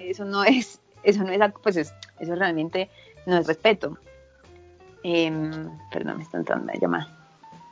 [0.00, 2.90] Eso no es, eso no es, pues eso realmente
[3.26, 3.98] no es respeto.
[5.02, 7.21] Em, perdón, me están dando la llamada.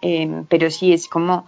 [0.03, 1.47] Em, pero sí es como,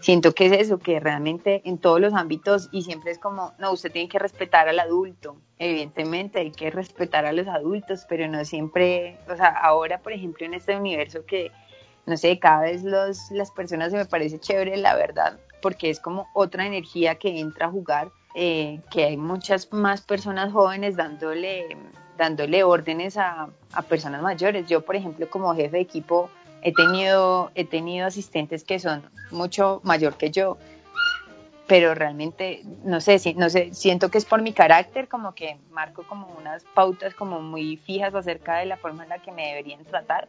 [0.00, 3.72] siento que es eso, que realmente en todos los ámbitos y siempre es como, no,
[3.72, 5.36] usted tiene que respetar al adulto.
[5.58, 10.46] Evidentemente hay que respetar a los adultos, pero no siempre, o sea, ahora por ejemplo
[10.46, 11.50] en este universo que
[12.06, 15.98] no sé, cada vez los, las personas se me parece chévere, la verdad, porque es
[16.00, 21.76] como otra energía que entra a jugar, eh, que hay muchas más personas jóvenes dándole,
[22.16, 24.68] dándole órdenes a, a, personas mayores.
[24.68, 26.30] Yo, por ejemplo, como jefe de equipo,
[26.62, 30.56] he tenido, he tenido asistentes que son mucho mayor que yo,
[31.66, 36.04] pero realmente, no sé, no sé, siento que es por mi carácter, como que marco
[36.06, 39.84] como unas pautas como muy fijas acerca de la forma en la que me deberían
[39.84, 40.28] tratar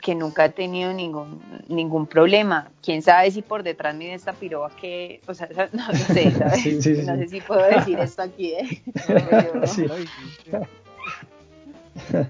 [0.00, 2.70] que nunca ha tenido ningún ningún problema.
[2.82, 6.86] Quién sabe si por detrás mide esta piroa que, o sea, no, sé, ¿sabes?
[7.04, 8.82] no sé si puedo decir esto aquí, ¿eh?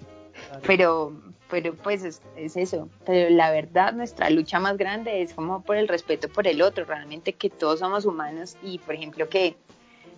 [0.66, 1.12] pero, pero
[1.48, 2.88] pues es, es, eso.
[3.04, 6.84] Pero la verdad, nuestra lucha más grande es como por el respeto por el otro,
[6.84, 9.56] realmente que todos somos humanos y, por ejemplo, que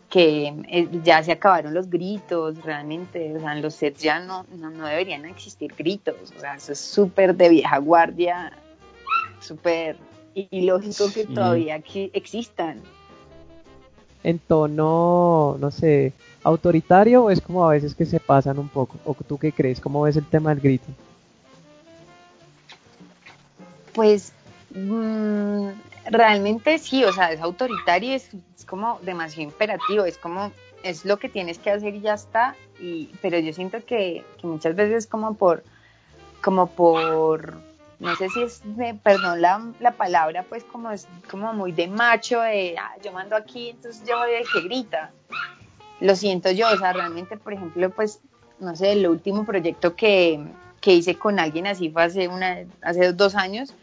[0.09, 4.47] que eh, ya se acabaron los gritos, realmente, o sea, en los sets ya no,
[4.57, 8.53] no, deberían existir gritos, o sea, eso es súper de vieja guardia,
[9.41, 9.97] súper
[10.35, 12.81] ilógico que todavía existan.
[14.25, 16.13] En tono, no sé,
[16.43, 19.79] autoritario o es como a veces que se pasan un poco, o tú qué crees,
[19.79, 20.87] cómo ves el tema del grito?
[23.99, 24.33] Pues
[24.77, 25.71] mmm,
[26.09, 28.31] realmente sí, o sea, es autoritario, es,
[28.65, 30.53] como demasiado imperativo, es como
[30.85, 34.77] es lo que tienes que hacer y ya está, y, pero yo siento que, muchas
[34.77, 35.65] veces como por,
[36.45, 37.55] como por,
[37.99, 38.63] no sé si es,
[39.03, 43.35] perdón la, la, palabra, pues como es como muy de macho, de ah, yo mando
[43.35, 45.11] aquí, entonces yo voy de que grita.
[45.99, 48.21] Lo siento yo, o sea, realmente, por ejemplo, pues,
[48.61, 50.41] no sé, el último proyecto que,
[50.81, 53.75] que hice con alguien así fue hace, una, hace dos años,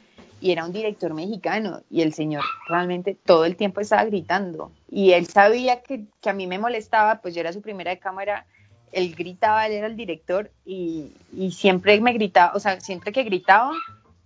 [0.41, 5.11] y era un director mexicano y el señor realmente todo el tiempo estaba gritando y
[5.11, 8.45] él sabía que, que, a mí me molestaba, pues yo era su primera de cámara,
[8.91, 13.23] él gritaba, él era el director y, y siempre me gritaba, o sea, siempre que
[13.23, 13.71] gritaba,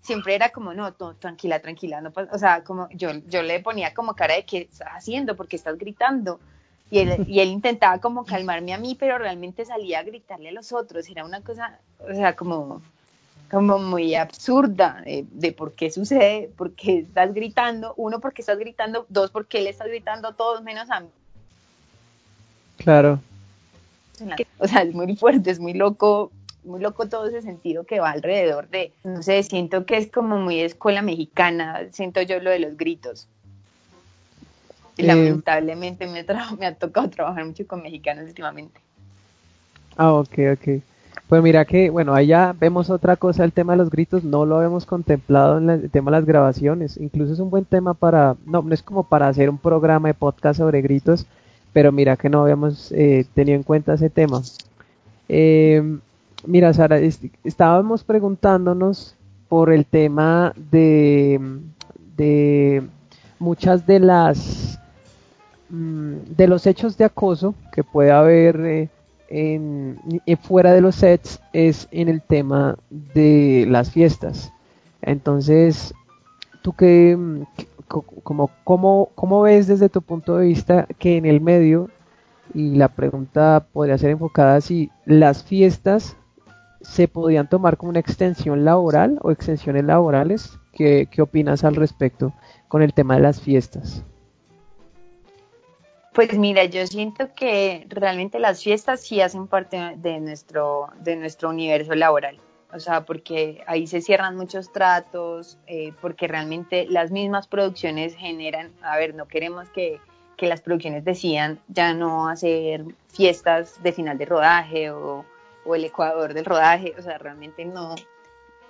[0.02, 4.16] siempre era como, no, tranquila, tranquila, no, o sea, como yo, yo le ponía como
[4.16, 6.40] cara de qué estás haciendo, porque estás gritando.
[6.92, 10.74] Y y él intentaba como calmarme a mí, pero realmente salía a gritarle a los
[10.74, 11.08] otros.
[11.08, 12.82] Era una cosa, o sea, como,
[13.50, 18.60] como muy absurda de, de, por qué sucede, por qué estás gritando, uno, porque estás
[18.60, 21.10] gritando, dos, porque él está gritando a todos menos a mí.
[22.78, 23.20] Claro.
[24.60, 26.32] O sea, es muy fuerte, es muy loco,
[26.64, 30.38] muy loco todo ese sentido que va alrededor de, no sé, siento que es como
[30.38, 33.28] muy escuela mexicana, siento yo lo de los gritos.
[34.98, 36.24] Y eh, lamentablemente me,
[36.60, 38.80] me ha tocado trabajar mucho con mexicanos últimamente.
[39.96, 40.84] Ah, ok, ok.
[41.30, 44.48] Pues mira que, bueno, ahí ya vemos otra cosa, el tema de los gritos, no
[44.48, 48.36] lo habíamos contemplado en el tema de las grabaciones, incluso es un buen tema para,
[48.48, 51.28] no, no es como para hacer un programa de podcast sobre gritos,
[51.72, 54.42] pero mira que no habíamos eh, tenido en cuenta ese tema.
[55.28, 56.00] Eh,
[56.48, 56.98] mira, Sara,
[57.44, 59.16] estábamos preguntándonos
[59.50, 61.40] por el tema de,
[62.18, 62.82] de
[63.38, 64.80] muchas de las
[65.70, 68.90] mm, de los hechos de acoso que puede haber eh,
[69.30, 70.00] en,
[70.42, 74.52] fuera de los sets es en el tema de las fiestas.
[75.02, 75.94] Entonces,
[76.62, 77.18] ¿tú qué,
[77.88, 81.90] como, cómo, cómo ves desde tu punto de vista que en el medio,
[82.54, 86.18] y la pregunta podría ser enfocada si las fiestas
[86.82, 90.58] se podían tomar como una extensión laboral o extensiones laborales?
[90.74, 92.34] ¿Qué, qué opinas al respecto
[92.68, 94.04] con el tema de las fiestas?
[96.20, 101.48] Pues mira, yo siento que realmente las fiestas sí hacen parte de nuestro, de nuestro
[101.48, 102.38] universo laboral.
[102.74, 108.74] O sea, porque ahí se cierran muchos tratos, eh, porque realmente las mismas producciones generan,
[108.82, 110.02] a ver, no queremos que,
[110.36, 115.24] que las producciones decidan ya no hacer fiestas de final de rodaje o,
[115.64, 117.96] o el ecuador del rodaje, o sea, realmente no,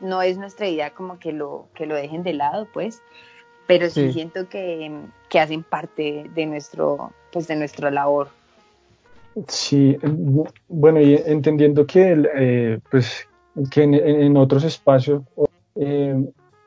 [0.01, 3.01] no es nuestra idea como que lo, que lo dejen de lado, pues
[3.69, 4.91] pero sí, sí siento que,
[5.29, 8.29] que, hacen parte de nuestro, pues de nuestra labor.
[9.47, 9.95] Sí,
[10.67, 13.27] bueno, y entendiendo que, eh, pues,
[13.69, 15.21] que en, otros espacios
[15.75, 16.15] eh,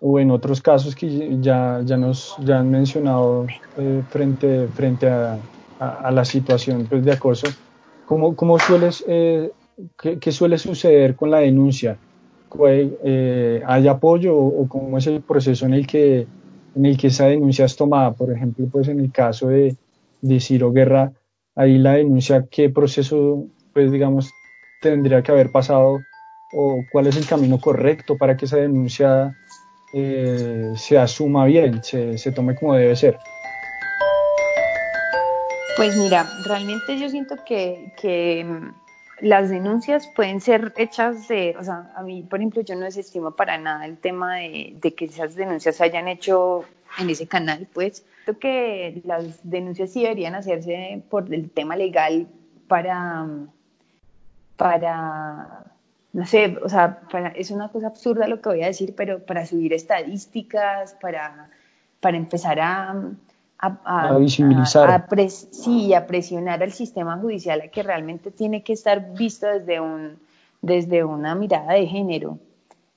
[0.01, 5.41] o en otros casos que ya, ya nos ya han mencionado eh, frente, frente a,
[5.81, 7.49] a, la situación pues, de acoso,
[8.07, 9.51] ¿cómo, cómo sueles, qué,
[10.21, 11.99] qué, suele suceder con la denuncia?
[13.67, 16.29] ¿Hay apoyo o, o cómo es el proceso en el que
[16.75, 18.13] en el que esa denuncia es tomada.
[18.13, 19.77] Por ejemplo, pues en el caso de,
[20.21, 21.13] de Ciro Guerra,
[21.55, 24.31] ahí la denuncia, ¿qué proceso, pues digamos,
[24.81, 26.01] tendría que haber pasado
[26.55, 29.37] o cuál es el camino correcto para que esa denuncia
[29.95, 33.19] eh, se asuma bien, se, se tome como debe ser?
[35.77, 38.47] Pues mira, realmente yo siento que, que
[39.23, 43.31] las denuncias pueden ser hechas de, o sea, a mí, por ejemplo, yo no desestimo
[43.31, 46.65] para nada el tema de, que esas denuncias se hayan hecho
[46.99, 48.05] en ese canal, pues.
[48.25, 52.27] Creo que las denuncias sí deberían hacerse por el tema legal
[52.67, 53.29] para,
[54.57, 55.67] para,
[56.13, 59.25] no sé, o sea, para, es una cosa absurda lo que voy a decir, pero
[59.25, 61.49] para subir estadísticas, para,
[62.01, 62.97] para empezar a
[63.63, 65.07] a, visibilizar.
[65.29, 70.19] sí, a presionar al sistema judicial a que realmente tiene que estar visto desde, un,
[70.61, 72.39] desde una mirada de género.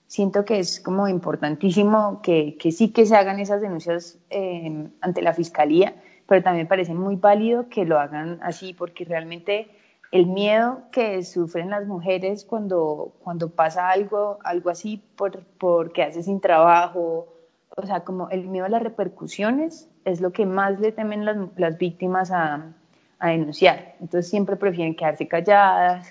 [0.07, 5.21] Siento que es como importantísimo que, que sí que se hagan esas denuncias eh, ante
[5.21, 5.95] la fiscalía,
[6.27, 9.67] pero también parece muy válido que lo hagan así, porque realmente
[10.11, 16.23] el miedo que sufren las mujeres cuando, cuando pasa algo, algo así por, por quedarse
[16.23, 17.27] sin trabajo,
[17.75, 21.37] o sea, como el miedo a las repercusiones es lo que más le temen las,
[21.57, 22.71] las víctimas a,
[23.19, 23.95] a, denunciar.
[23.99, 26.07] Entonces siempre prefieren quedarse calladas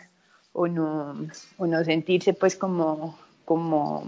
[0.52, 1.16] o no,
[1.56, 4.04] o no sentirse pues como, como,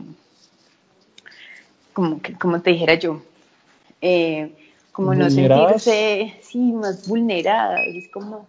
[1.92, 3.22] como, como te dijera yo,
[4.01, 4.53] eh,
[4.92, 8.46] como no sentirse, sí, más vulneradas, es como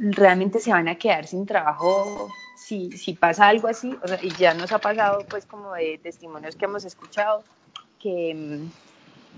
[0.00, 4.30] realmente se van a quedar sin trabajo si, si pasa algo así, o sea, y
[4.30, 7.44] ya nos ha pasado pues como de testimonios que hemos escuchado,
[8.00, 8.66] que,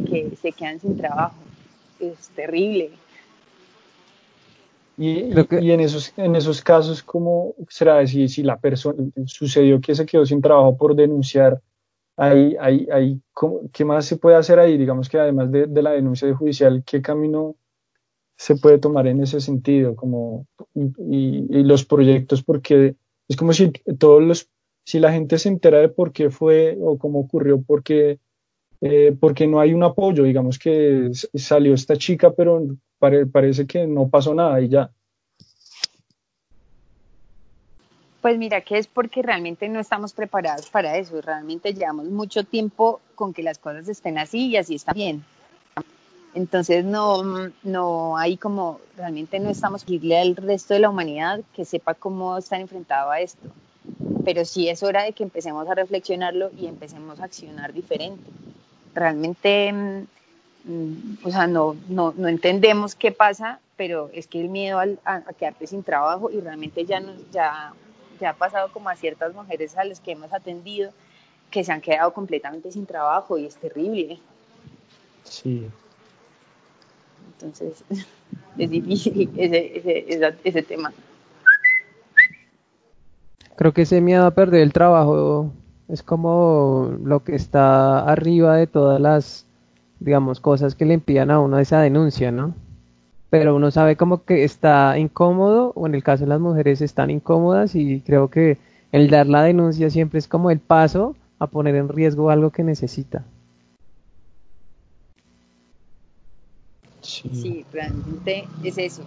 [0.07, 1.37] que se quedan sin trabajo.
[2.01, 2.91] Es terrible.
[4.97, 5.31] Y,
[5.61, 10.05] y, en, esos, en esos casos, ¿cómo será si, si la persona sucedió que se
[10.05, 11.61] quedó sin trabajo por denunciar?
[12.17, 13.21] Ahí, ahí, ahí,
[13.73, 14.77] ¿Qué más se puede hacer ahí?
[14.77, 17.55] Digamos que además de, de la denuncia judicial, ¿qué camino
[18.39, 19.95] se puede tomar en ese sentido?
[19.97, 22.97] Como, y, los proyectos, porque
[23.29, 24.49] es como si todos los,
[24.85, 28.21] si la gente se entera de por qué fue o cómo ocurrió, porque,
[28.81, 32.63] eh, porque no hay un apoyo, digamos que salió esta chica, pero
[32.99, 34.91] parece que no pasó nada y ya.
[38.21, 43.01] Pues mira que es porque realmente no estamos preparados para eso, realmente llevamos mucho tiempo
[43.15, 45.25] con que las cosas estén así y así está bien.
[46.35, 51.65] Entonces no, no hay como, realmente no estamos pedirle al resto de la humanidad que
[51.65, 53.49] sepa cómo están enfrentado a esto.
[54.25, 58.31] Pero sí es hora de que empecemos a reflexionarlo y empecemos a accionar diferente.
[58.99, 64.79] Realmente mm, o sea, no, no, no entendemos qué pasa, pero es que el miedo
[64.79, 67.73] al, a, quedarte sin trabajo y realmente ya, nos, ya,
[68.21, 70.93] ya ha pasado como a ciertas mujeres a las que hemos atendido
[71.51, 74.19] que se han quedado completamente sin trabajo y es terrible.
[75.25, 75.69] Sí.
[77.35, 77.85] Entonces,
[78.59, 80.93] es difícil ese, ese, ese tema.
[83.57, 85.53] Creo que ese miedo a perder el trabajo
[85.89, 89.49] es como lo que está arriba de todas las
[90.01, 92.55] digamos, cosas que le impidan a uno esa denuncia, ¿no?
[93.31, 97.11] Pero uno sabe como que está incómodo, o en el caso de las mujeres están
[97.11, 98.59] incómodas, y creo que
[98.93, 102.65] el dar la denuncia siempre es como el paso a poner en riesgo algo que
[102.65, 103.25] necesita.
[107.03, 109.03] Sí, realmente es eso.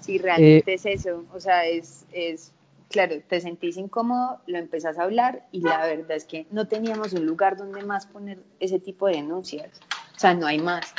[0.00, 1.24] Sí, realmente eh, es eso.
[1.34, 2.52] O sea, es, es
[2.94, 7.12] claro, te sentís incómodo, lo empezás a hablar y la verdad es que no teníamos
[7.12, 9.80] un lugar donde más poner ese tipo de denuncias.
[10.16, 10.94] O sea, no hay más.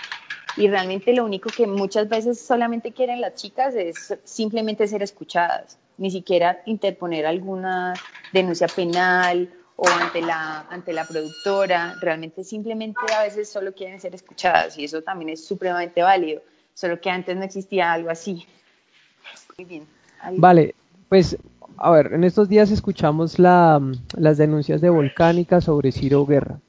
[0.57, 5.77] Y realmente lo único que muchas veces solamente quieren las chicas es simplemente ser escuchadas,
[5.97, 7.93] ni siquiera interponer alguna
[8.33, 11.95] denuncia penal o ante la, ante la productora.
[12.01, 16.41] Realmente simplemente a veces solo quieren ser escuchadas y eso también es supremamente válido,
[16.73, 18.45] solo que antes no existía algo así.
[19.57, 19.87] Muy bien.
[20.33, 20.75] Vale,
[21.07, 21.37] pues
[21.77, 23.81] a ver, en estos días escuchamos la,
[24.17, 26.59] las denuncias de Volcánica sobre Ciro Guerra.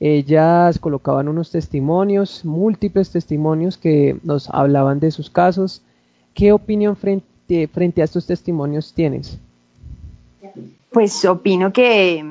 [0.00, 5.82] Ellas colocaban unos testimonios, múltiples testimonios que nos hablaban de sus casos.
[6.34, 9.38] ¿Qué opinión frente, frente a estos testimonios tienes?
[10.90, 12.24] Pues opino que,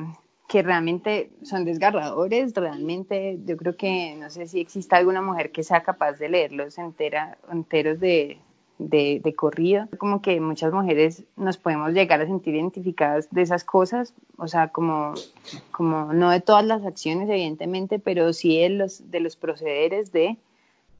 [0.48, 5.64] que realmente son desgarradores, realmente yo creo que no sé si exista alguna mujer que
[5.64, 8.38] sea capaz de leerlos entera, enteros de,
[8.78, 9.88] de, de corrido.
[9.98, 14.68] Como que muchas mujeres nos podemos llegar a sentir identificadas de esas cosas, o sea,
[14.68, 15.14] como,
[15.70, 20.36] como no de todas las acciones, evidentemente, pero sí de los, de los procederes de,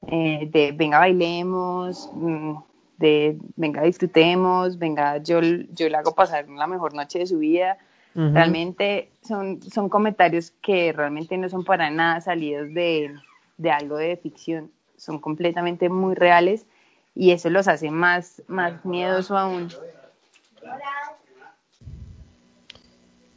[0.07, 2.55] eh, de venga, bailemos, mm,
[2.99, 7.79] de venga, disfrutemos, venga, yo, yo le hago pasar la mejor noche de su vida.
[8.17, 13.13] Realmente son, son comentarios que realmente no son para nada salidos de,
[13.59, 16.65] de algo de ficción, son completamente muy reales
[17.15, 19.69] y eso los hace más, más miedoso aún.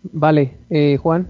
[0.03, 1.27] Vale, eh, Juan.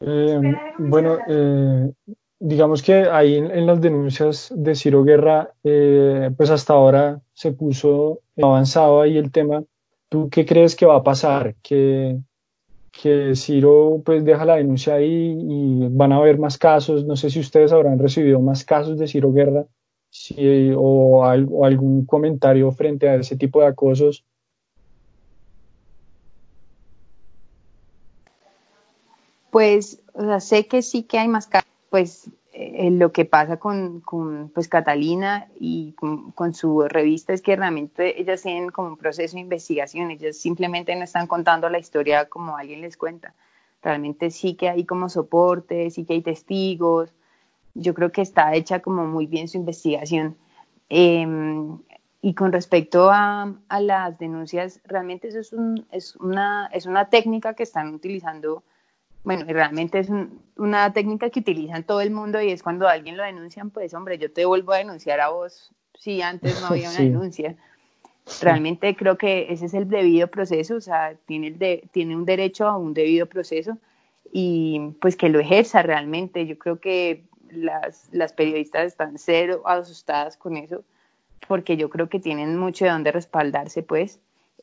[0.00, 0.40] Eh,
[0.78, 1.92] bueno, eh,
[2.38, 9.00] digamos que ahí en, las denuncias de Ciro Guerra, pues hasta ahora se puso avanzado
[9.00, 9.64] ahí el tema.
[10.08, 11.54] ¿Tú qué crees que va a pasar?
[11.62, 12.18] Que,
[12.90, 17.04] que Ciro pues deja la denuncia ahí y van a haber más casos.
[17.04, 19.64] No sé si ustedes habrán recibido más casos de Ciro Guerra
[20.12, 24.24] si, o, algún comentario frente a ese tipo de acosos.
[29.50, 33.56] Pues, o sea, sé que sí que hay más casos, pues eh, lo que pasa
[33.56, 38.96] con, con pues Catalina y con, su revista es que realmente ellas tienen como un
[38.98, 43.34] proceso de investigación, ellas simplemente no están contando la historia como alguien les cuenta.
[43.82, 47.14] Realmente sí que hay como soporte, sí que hay testigos,
[47.74, 50.36] yo creo que está hecha como muy bien su investigación.
[50.88, 51.78] Em,
[52.20, 57.08] y con respecto a, a, las denuncias, realmente eso es, un, es, una, es una
[57.08, 58.62] técnica que están utilizando,
[59.24, 60.08] bueno, realmente es
[60.56, 64.18] una técnica que utilizan todo el mundo y es cuando alguien lo denuncian, pues hombre,
[64.18, 67.56] yo te vuelvo a denunciar a vos si antes no había una denuncia.
[68.40, 72.24] Realmente creo que ese es el debido proceso, o sea, tiene, el de, tiene un
[72.24, 73.78] derecho a un debido proceso
[74.32, 76.46] y pues que lo ejerza realmente.
[76.46, 80.84] Yo creo que las, las periodistas están cero asustadas con eso,
[81.46, 84.20] porque yo creo que tienen mucho de dónde respaldarse, pues.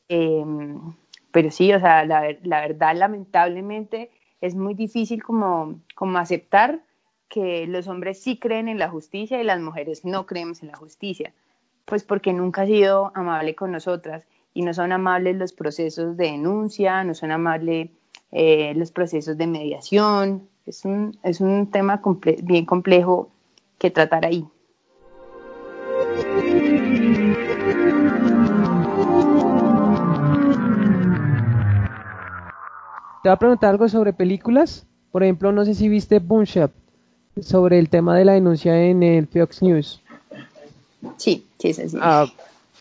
[0.08, 0.94] Em,
[1.30, 4.10] pero sí, o sea, la, la, verdad, lamentablemente,
[4.40, 6.80] es muy difícil como, como aceptar
[7.28, 10.76] que los hombres sí creen en la justicia y las mujeres no creemos en la
[10.76, 11.32] justicia,
[11.84, 16.32] pues porque nunca ha sido amable con nosotras y no son amables los procesos de
[16.32, 17.90] denuncia, no son amables
[18.32, 20.48] eh, los procesos de mediación.
[20.66, 22.00] Es un, es un tema
[22.42, 23.30] bien complejo
[23.78, 24.46] que tratar ahí.
[33.22, 34.86] Te voy a preguntar algo sobre películas.
[35.12, 36.72] Por ejemplo, no sé si viste Boomshot
[37.42, 40.00] sobre el tema de la denuncia en el Fox News.
[41.16, 41.96] Sí, sí, así.
[42.00, 42.26] Ah,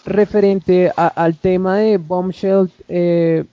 [0.05, 3.45] referente al tema de Bombshell, eh,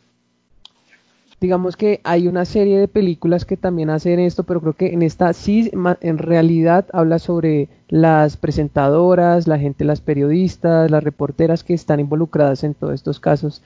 [1.41, 5.03] digamos que hay una serie de películas que también hacen esto, pero creo que en
[5.03, 5.71] esta sí,
[6.01, 12.65] en realidad habla sobre las presentadoras, la gente, las periodistas, las reporteras que están involucradas
[12.65, 13.63] en todos estos casos.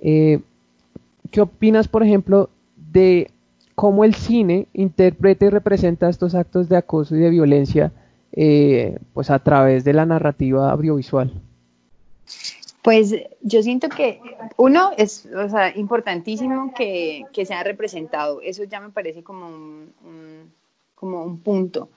[0.00, 0.40] Eh,
[1.30, 3.30] ¿Qué opinas, por ejemplo, de
[3.74, 7.92] cómo el cine interpreta y representa estos actos de acoso y de violencia
[8.32, 11.32] eh, pues a través de la narrativa audiovisual?
[12.84, 14.20] Pues yo siento que
[14.58, 20.52] uno es o sea, importantísimo que, que sea representado, eso ya me parece como un,
[20.94, 21.88] como un punto.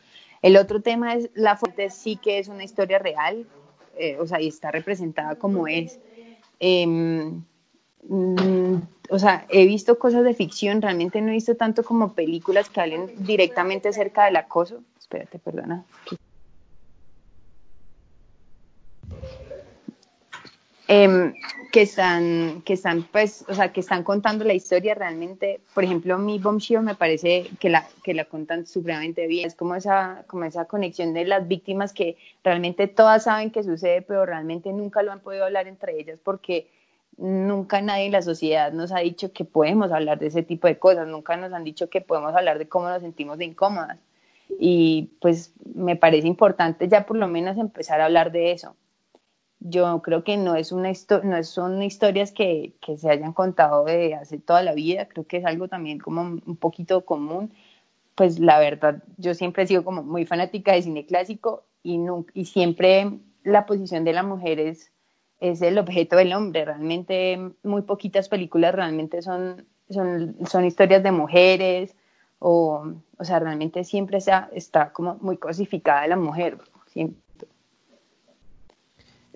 [0.42, 3.46] El otro tema es la fuente sí que es una historia real,
[3.98, 6.00] eh, o sea, y está representada como es.
[6.62, 7.44] Em,
[8.08, 8.76] mm,
[9.10, 12.80] o sea, he visto cosas de ficción, realmente no he visto tanto como películas que
[12.80, 14.80] hablen directamente acerca del acoso.
[14.98, 15.84] Espérate, perdona.
[20.90, 21.34] Em,
[21.74, 25.60] que están, que están, pues, o sea, que están contando la historia realmente.
[25.74, 29.48] Por ejemplo, mi Bombshell me parece que la, que la cuentan supremamente bien.
[29.48, 34.02] Es como esa, como esa conexión de las víctimas que realmente todas saben que sucede,
[34.02, 36.68] pero realmente nunca lo han podido hablar entre ellas porque
[37.18, 40.78] nunca nadie en la sociedad nos ha dicho que podemos hablar de ese tipo de
[40.78, 43.98] cosas, nunca nos han dicho que podemos hablar de cómo nos sentimos de incómodas.
[44.60, 48.76] Y pues me parece importante ya por lo menos empezar a hablar de eso.
[49.60, 50.92] Yo creo que no es una
[51.24, 55.38] no son historias que, que se hayan contado de hace toda la vida, creo que
[55.38, 57.52] es algo también como un poquito común.
[58.16, 62.00] Pues la verdad, yo siempre he sido como muy fanática de cine clásico y,
[62.34, 64.92] y siempre la posición de la mujer es
[65.40, 66.66] es el objeto del hombre.
[66.66, 71.96] Realmente muy poquitas películas realmente son, son, son historias de mujeres
[72.40, 76.58] o, o sea, realmente siempre está, está como muy cosificada la mujer.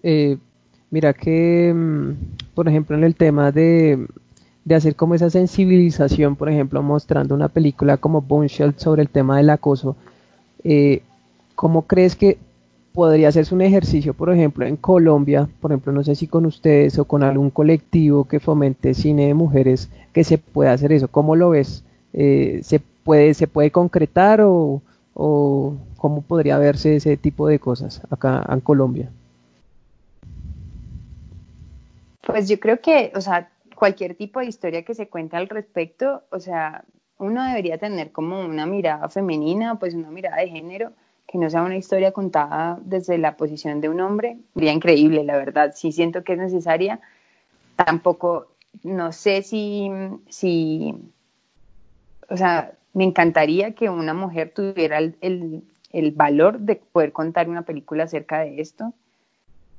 [0.03, 0.37] Eh,
[0.89, 4.07] mira que, mm, por ejemplo, en el tema de,
[4.69, 9.49] hacer como esa sensibilización, por ejemplo, mostrando una película como Bombshell sobre el tema del
[9.49, 9.95] acoso,
[10.63, 11.01] eh,
[11.55, 12.37] ¿cómo crees que
[12.93, 16.99] podría hacerse un ejercicio, por ejemplo, en Colombia, por ejemplo, no sé si con ustedes
[16.99, 21.07] o con algún colectivo que fomente cine de mujeres, que se pueda hacer eso.
[21.07, 21.83] ¿Cómo lo ves?
[22.13, 24.81] Eh, ¿se, puede, ¿Se puede concretar o,
[25.13, 29.09] o cómo podría verse ese tipo de cosas acá en Colombia?
[32.21, 36.23] Pues yo creo que, o sea, cualquier tipo de historia que se cuente al respecto,
[36.29, 36.83] o sea,
[37.17, 40.91] uno debería tener como una mirada femenina, pues una mirada de género,
[41.27, 44.37] que no sea una historia contada desde la posición de un hombre.
[44.53, 45.73] Sería increíble, la verdad.
[45.75, 46.99] Sí siento que es necesaria.
[47.75, 48.47] Tampoco,
[48.83, 49.89] no sé si,
[50.29, 50.93] si,
[52.29, 57.63] o sea, me encantaría que una mujer tuviera el, el valor de poder contar una
[57.63, 58.93] película acerca de esto.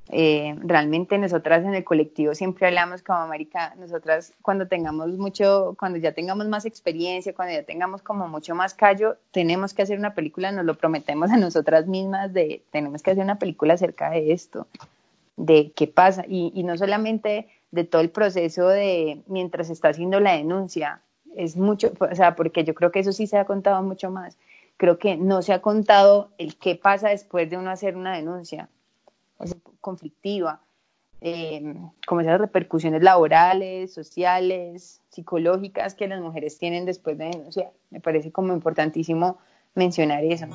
[0.08, 5.98] Eh, realmente nosotras en el colectivo siempre hablamos como América, nosotras cuando tengamos mucho, cuando
[5.98, 10.14] ya tengamos más experiencia, cuando ya tengamos como mucho más callo, tenemos que hacer una
[10.14, 14.32] película, nos lo prometemos a nosotras mismas de tenemos que hacer una película acerca de
[14.32, 14.66] esto,
[15.36, 20.20] de qué pasa, y, y no solamente de todo el proceso de mientras está haciendo
[20.20, 21.00] la denuncia,
[21.36, 24.36] es mucho, o sea, porque yo creo que eso sí se ha contado mucho más,
[24.76, 28.68] creo que no se ha contado el qué pasa después de uno hacer una denuncia,
[29.80, 30.60] conflictiva,
[31.20, 31.74] eh,
[32.06, 37.72] como esas repercusiones laborales, sociales, psicológicas que las mujeres tienen después de denunciar.
[37.90, 39.38] Me parece como importantísimo
[39.74, 40.46] mencionar eso.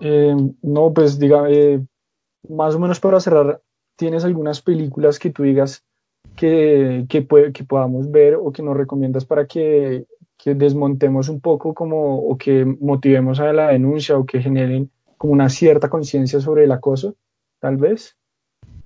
[0.00, 1.80] Eh, no, pues diga, eh,
[2.48, 3.62] más o menos para cerrar,
[3.96, 5.84] ¿tienes algunas películas que tú digas
[6.36, 10.06] que, que, que podamos ver o que nos recomiendas para que
[10.42, 15.34] que desmontemos un poco como o que motivemos a la denuncia o que generen como
[15.34, 17.14] una cierta conciencia sobre el acoso,
[17.58, 18.16] tal vez.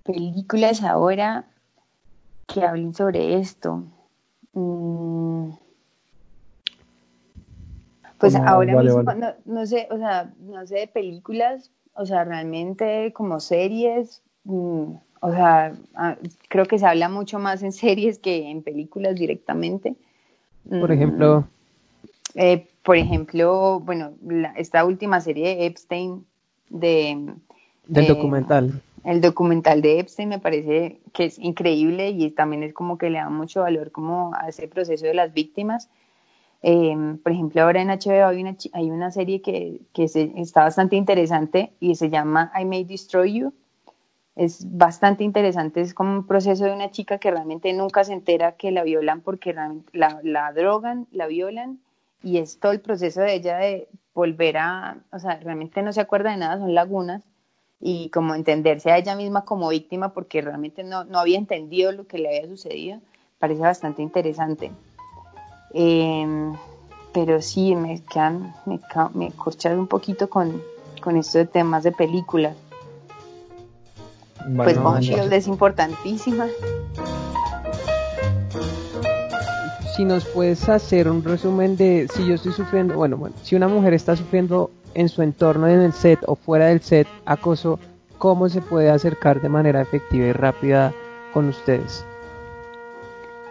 [0.03, 1.47] Películas ahora
[2.47, 3.85] que hablen sobre esto.
[4.53, 5.51] Mm.
[8.19, 9.03] Pues ahora mismo,
[9.45, 15.31] No, sé, o sea, no sé de películas, o sea, realmente como series, mm, o
[15.31, 16.17] sea, ah,
[16.49, 19.95] creo que se habla mucho más en series que en películas directamente.
[20.69, 21.41] Por ejemplo.
[21.41, 24.13] Mm, eh, por ejemplo, bueno,
[24.57, 26.27] esta última serie de Epstein
[26.69, 27.35] de...
[27.87, 28.83] Del eh, documental.
[29.05, 33.19] El documental de Epstein me parece que es increíble y también es como que le
[33.19, 35.89] da mucho valor como a ese proceso de las víctimas.
[36.63, 40.97] Em, por ejemplo, ahora en HBO hay una, hay una serie que, que está bastante
[40.97, 43.53] interesante y se llama I May Destroy You.
[44.37, 48.57] Es bastante interesante, es como un proceso de una chica que realmente nunca se entera
[48.57, 51.79] que la violan porque la, la drogan, la violan
[52.23, 56.01] y es todo el proceso de ella de volver a, o sea, realmente no se
[56.01, 57.23] acuerda de nada, son lagunas
[57.81, 62.07] y como entenderse a ella misma como víctima porque realmente no, no había entendido lo
[62.07, 63.01] que le había sucedido,
[63.39, 64.73] parece bastante interesante.
[65.75, 66.55] Em,
[67.13, 68.81] pero sí, me, quedan, me,
[69.15, 69.33] me
[69.77, 70.63] un poquito con,
[71.03, 72.57] con esto de temas de películas.
[74.57, 76.47] Pues Bombshell es importantísima.
[79.97, 83.69] Si nos puedes hacer un resumen de si yo estoy sufriendo, bueno, bueno, si una
[83.69, 87.79] mujer está sufriendo en su entorno, en el set o fuera del set, acoso,
[88.19, 90.93] ¿cómo se puede acercar de manera efectiva y rápida
[91.33, 92.05] con ustedes?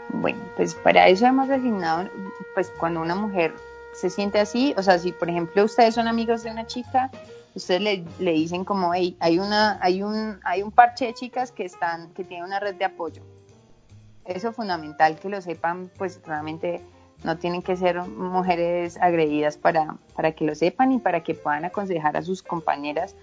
[0.09, 2.09] Bueno, pues para eso hemos designado,
[2.53, 3.53] pues cuando una mujer
[3.93, 7.09] se siente así, o sea, si por ejemplo ustedes son amigos de una chica,
[7.55, 11.51] ustedes le, le dicen como, hey, hay una, hay un, hay un parche de chicas
[11.51, 13.21] que están, que tienen una red de apoyo.
[14.25, 16.81] Eso es fundamental que lo sepan, pues realmente
[17.23, 21.65] no tienen que ser mujeres agredidas para, para que lo sepan y para que puedan
[21.65, 23.15] aconsejar a sus compañeras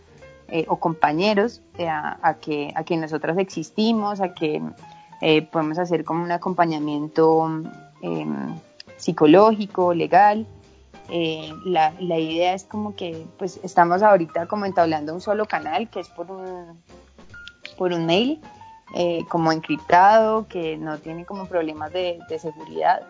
[0.49, 4.61] eh, o compañeros eh, a, que, a que nosotras existimos, a que
[5.21, 7.63] eh, podemos hacer como un acompañamiento
[8.03, 8.57] em,
[8.97, 10.47] psicológico, legal.
[11.11, 15.91] Eh, la, la, idea es como que pues estamos ahorita como entablando un solo canal
[15.91, 16.81] que es por un,
[17.77, 18.41] por un mail
[18.95, 23.03] eh, como encriptado que no tiene como problemas de, de seguridad.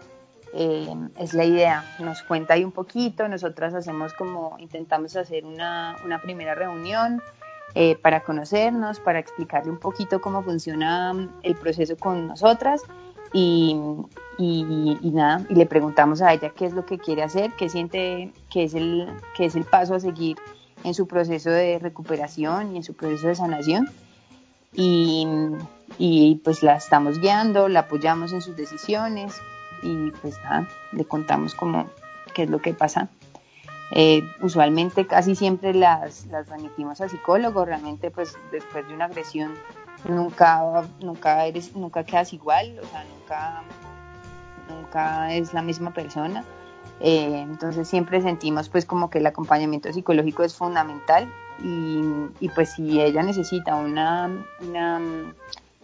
[0.54, 6.20] es la idea, nos cuenta ahí un poquito, nosotras hacemos como, intentamos hacer una, una
[6.20, 7.22] primera reunión,
[7.76, 12.82] eh, para conocernos, para explicarle un poquito cómo funciona el proceso con nosotras
[13.32, 13.76] y,
[15.02, 18.64] nada, y le preguntamos a ella qué es lo que quiere hacer, qué siente que
[18.64, 20.36] es el, que es el paso a seguir
[20.82, 23.88] en su proceso de recuperación y en su proceso de sanación.
[24.72, 25.26] Y,
[25.98, 29.40] y pues la estamos guiando, la apoyamos en sus decisiones
[29.82, 31.86] y pues nada, le contamos cómo,
[32.34, 33.08] qué es lo que pasa.
[33.92, 39.54] Eh, usualmente casi siempre las, las remitimos a psicólogos, realmente pues después de una agresión
[40.04, 43.62] nunca, nunca, eres, nunca quedas igual, o sea, nunca,
[44.68, 46.44] nunca es la misma persona.
[47.00, 51.32] Eh, entonces siempre sentimos pues como que el acompañamiento psicológico es fundamental
[51.64, 52.02] y,
[52.40, 54.30] y pues si ella necesita una,
[54.60, 55.00] una,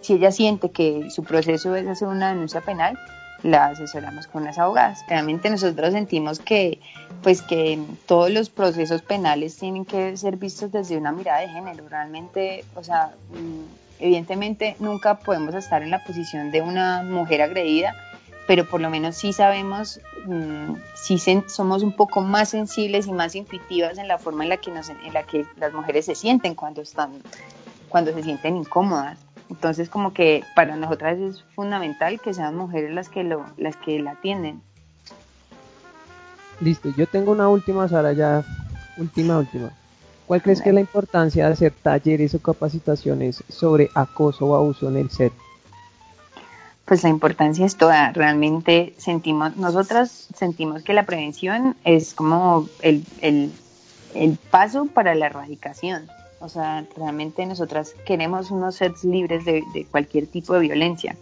[0.03, 2.99] si ella siente que su proceso es hacer una denuncia penal,
[3.43, 5.05] la asesoramos con las abogadas.
[5.09, 6.81] Realmente nosotros sentimos que,
[7.23, 11.89] pues que todos los procesos penales tienen que ser vistos desde una mirada de género.
[11.89, 13.14] Realmente, o sea,
[13.99, 17.94] evidentemente nunca podemos estar en la posición de una mujer agredida,
[18.47, 21.18] pero por lo menos sí sabemos, mm, sí
[21.49, 24.88] somos un poco más sensibles y más intuitivas en la forma en la que nos,
[24.88, 27.22] en la que las mujeres se sienten cuando están,
[27.88, 29.18] cuando se sienten incómodas.
[29.49, 33.99] Entonces, como que para nosotras es fundamental que sean mujeres las que, lo, las que
[34.01, 34.61] la atienden.
[36.61, 38.44] Listo, yo tengo una última, Sara, ya,
[38.97, 39.70] última, última.
[40.27, 44.89] ¿Cuál crees que es la importancia de hacer talleres o capacitaciones sobre acoso o abuso
[44.89, 45.33] en el set?
[46.85, 48.12] Pues la importancia es toda.
[48.12, 53.53] Realmente sentimos, nosotras sentimos que la prevención es como el, el,
[54.14, 56.09] el paso para la erradicación.
[56.41, 61.16] O sea, realmente nosotras queremos unos sets libres de, cualquier tipo de violencia.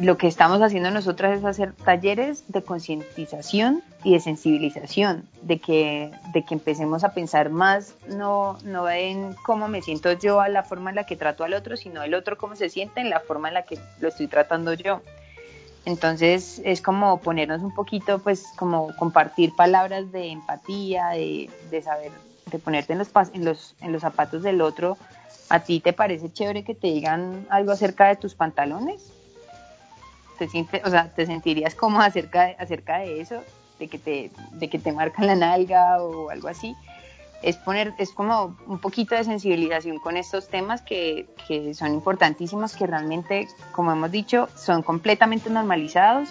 [0.00, 6.10] Lo que estamos haciendo nosotras es hacer talleres de concientización y de sensibilización, de que,
[6.32, 10.62] de que empecemos a pensar más, no, no en cómo me siento yo a la
[10.62, 13.20] forma en la que trato al otro, sino el otro cómo se siente en la
[13.20, 15.00] forma en la que lo estoy tratando yo.
[15.86, 22.12] Entonces es como ponernos un poquito, pues como compartir palabras de empatía, de, saber,
[22.50, 24.98] de ponerte en los, en, los, en los zapatos del otro.
[25.48, 29.12] ¿A ti te parece chévere que te digan algo acerca de tus pantalones?
[30.40, 33.42] ¿Te, sientes, o sea, ¿te sentirías como acerca de, acerca de eso?
[33.78, 36.74] De que, te, de que te marcan la nalga o algo así
[37.42, 41.26] es poner, es como un poquito de sensibilización con estos temas que,
[41.74, 46.28] son importantísimos, que realmente, como hemos dicho, son completamente normalizados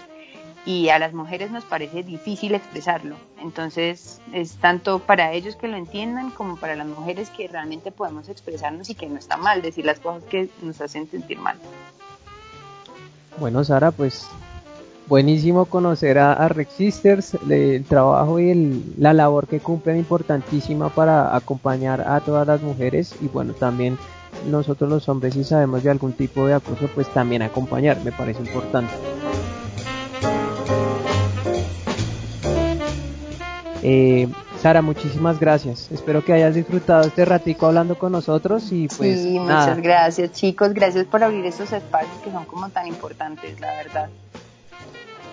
[0.65, 3.15] y a las mujeres nos parece difícil expresarlo.
[3.41, 8.29] Entonces es tanto para ellos que lo entiendan como para las mujeres que realmente podemos
[8.29, 11.57] expresarnos y que no está mal decir las cosas que nos hacen sentir mal.
[13.37, 14.27] Bueno, Sara, pues
[15.07, 22.01] buenísimo conocer a, Rex Sisters, el trabajo y la labor que cumplen importantísima para acompañar
[22.01, 23.97] a todas las mujeres y bueno, también
[24.49, 28.41] nosotros los hombres si sabemos de algún tipo de acoso, pues también acompañar, me parece
[28.41, 28.93] importante.
[33.81, 34.27] Eh,
[34.61, 35.89] Sara, muchísimas gracias.
[35.89, 40.73] Espero que hayas disfrutado este ratico hablando con nosotros y pues sí, muchas gracias chicos,
[40.73, 44.09] gracias por abrir estos espacios que son como tan importantes, la verdad.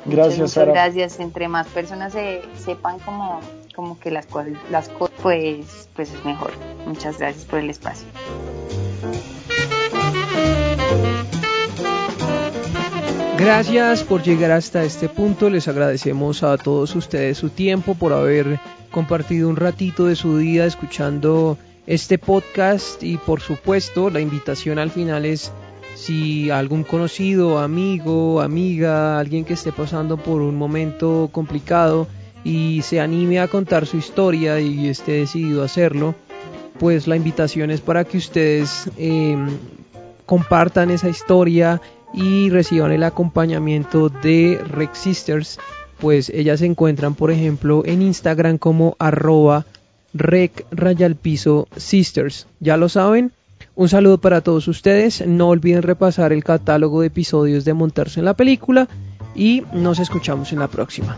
[0.04, 0.72] Gracias, muchas, Sara.
[0.72, 1.18] gracias.
[1.18, 3.40] Entre más personas se, sepan como,
[3.74, 6.52] como que las cosas, las cosas, pues, pues es mejor.
[6.86, 8.06] Muchas gracias por el espacio.
[13.38, 15.50] Gracias por llegar hasta este punto.
[15.50, 18.60] Les agradecemos a todos ustedes su tiempo por haber
[18.96, 24.90] compartido un ratito de su día escuchando este podcast y por supuesto la invitación al
[24.90, 25.52] final es
[25.94, 32.06] si algún conocido, amigo, amiga, alguien que esté pasando por un momento complicado
[32.42, 36.14] y se anime a contar su historia y esté decidido a hacerlo,
[36.78, 39.46] pues la invitación es para que ustedes em,
[40.24, 41.82] compartan esa historia
[42.14, 45.58] y reciban el acompañamiento de Rex Sisters,
[46.00, 49.66] pues ellas se encuentran por ejemplo en Instagram como arroba
[50.14, 50.66] rec
[51.76, 52.46] sisters.
[52.60, 53.32] Ya lo saben,
[53.74, 55.26] un saludo para todos ustedes.
[55.26, 58.88] No olviden repasar el catálogo de episodios de Montarse en la película
[59.34, 61.16] y nos escuchamos en la próxima.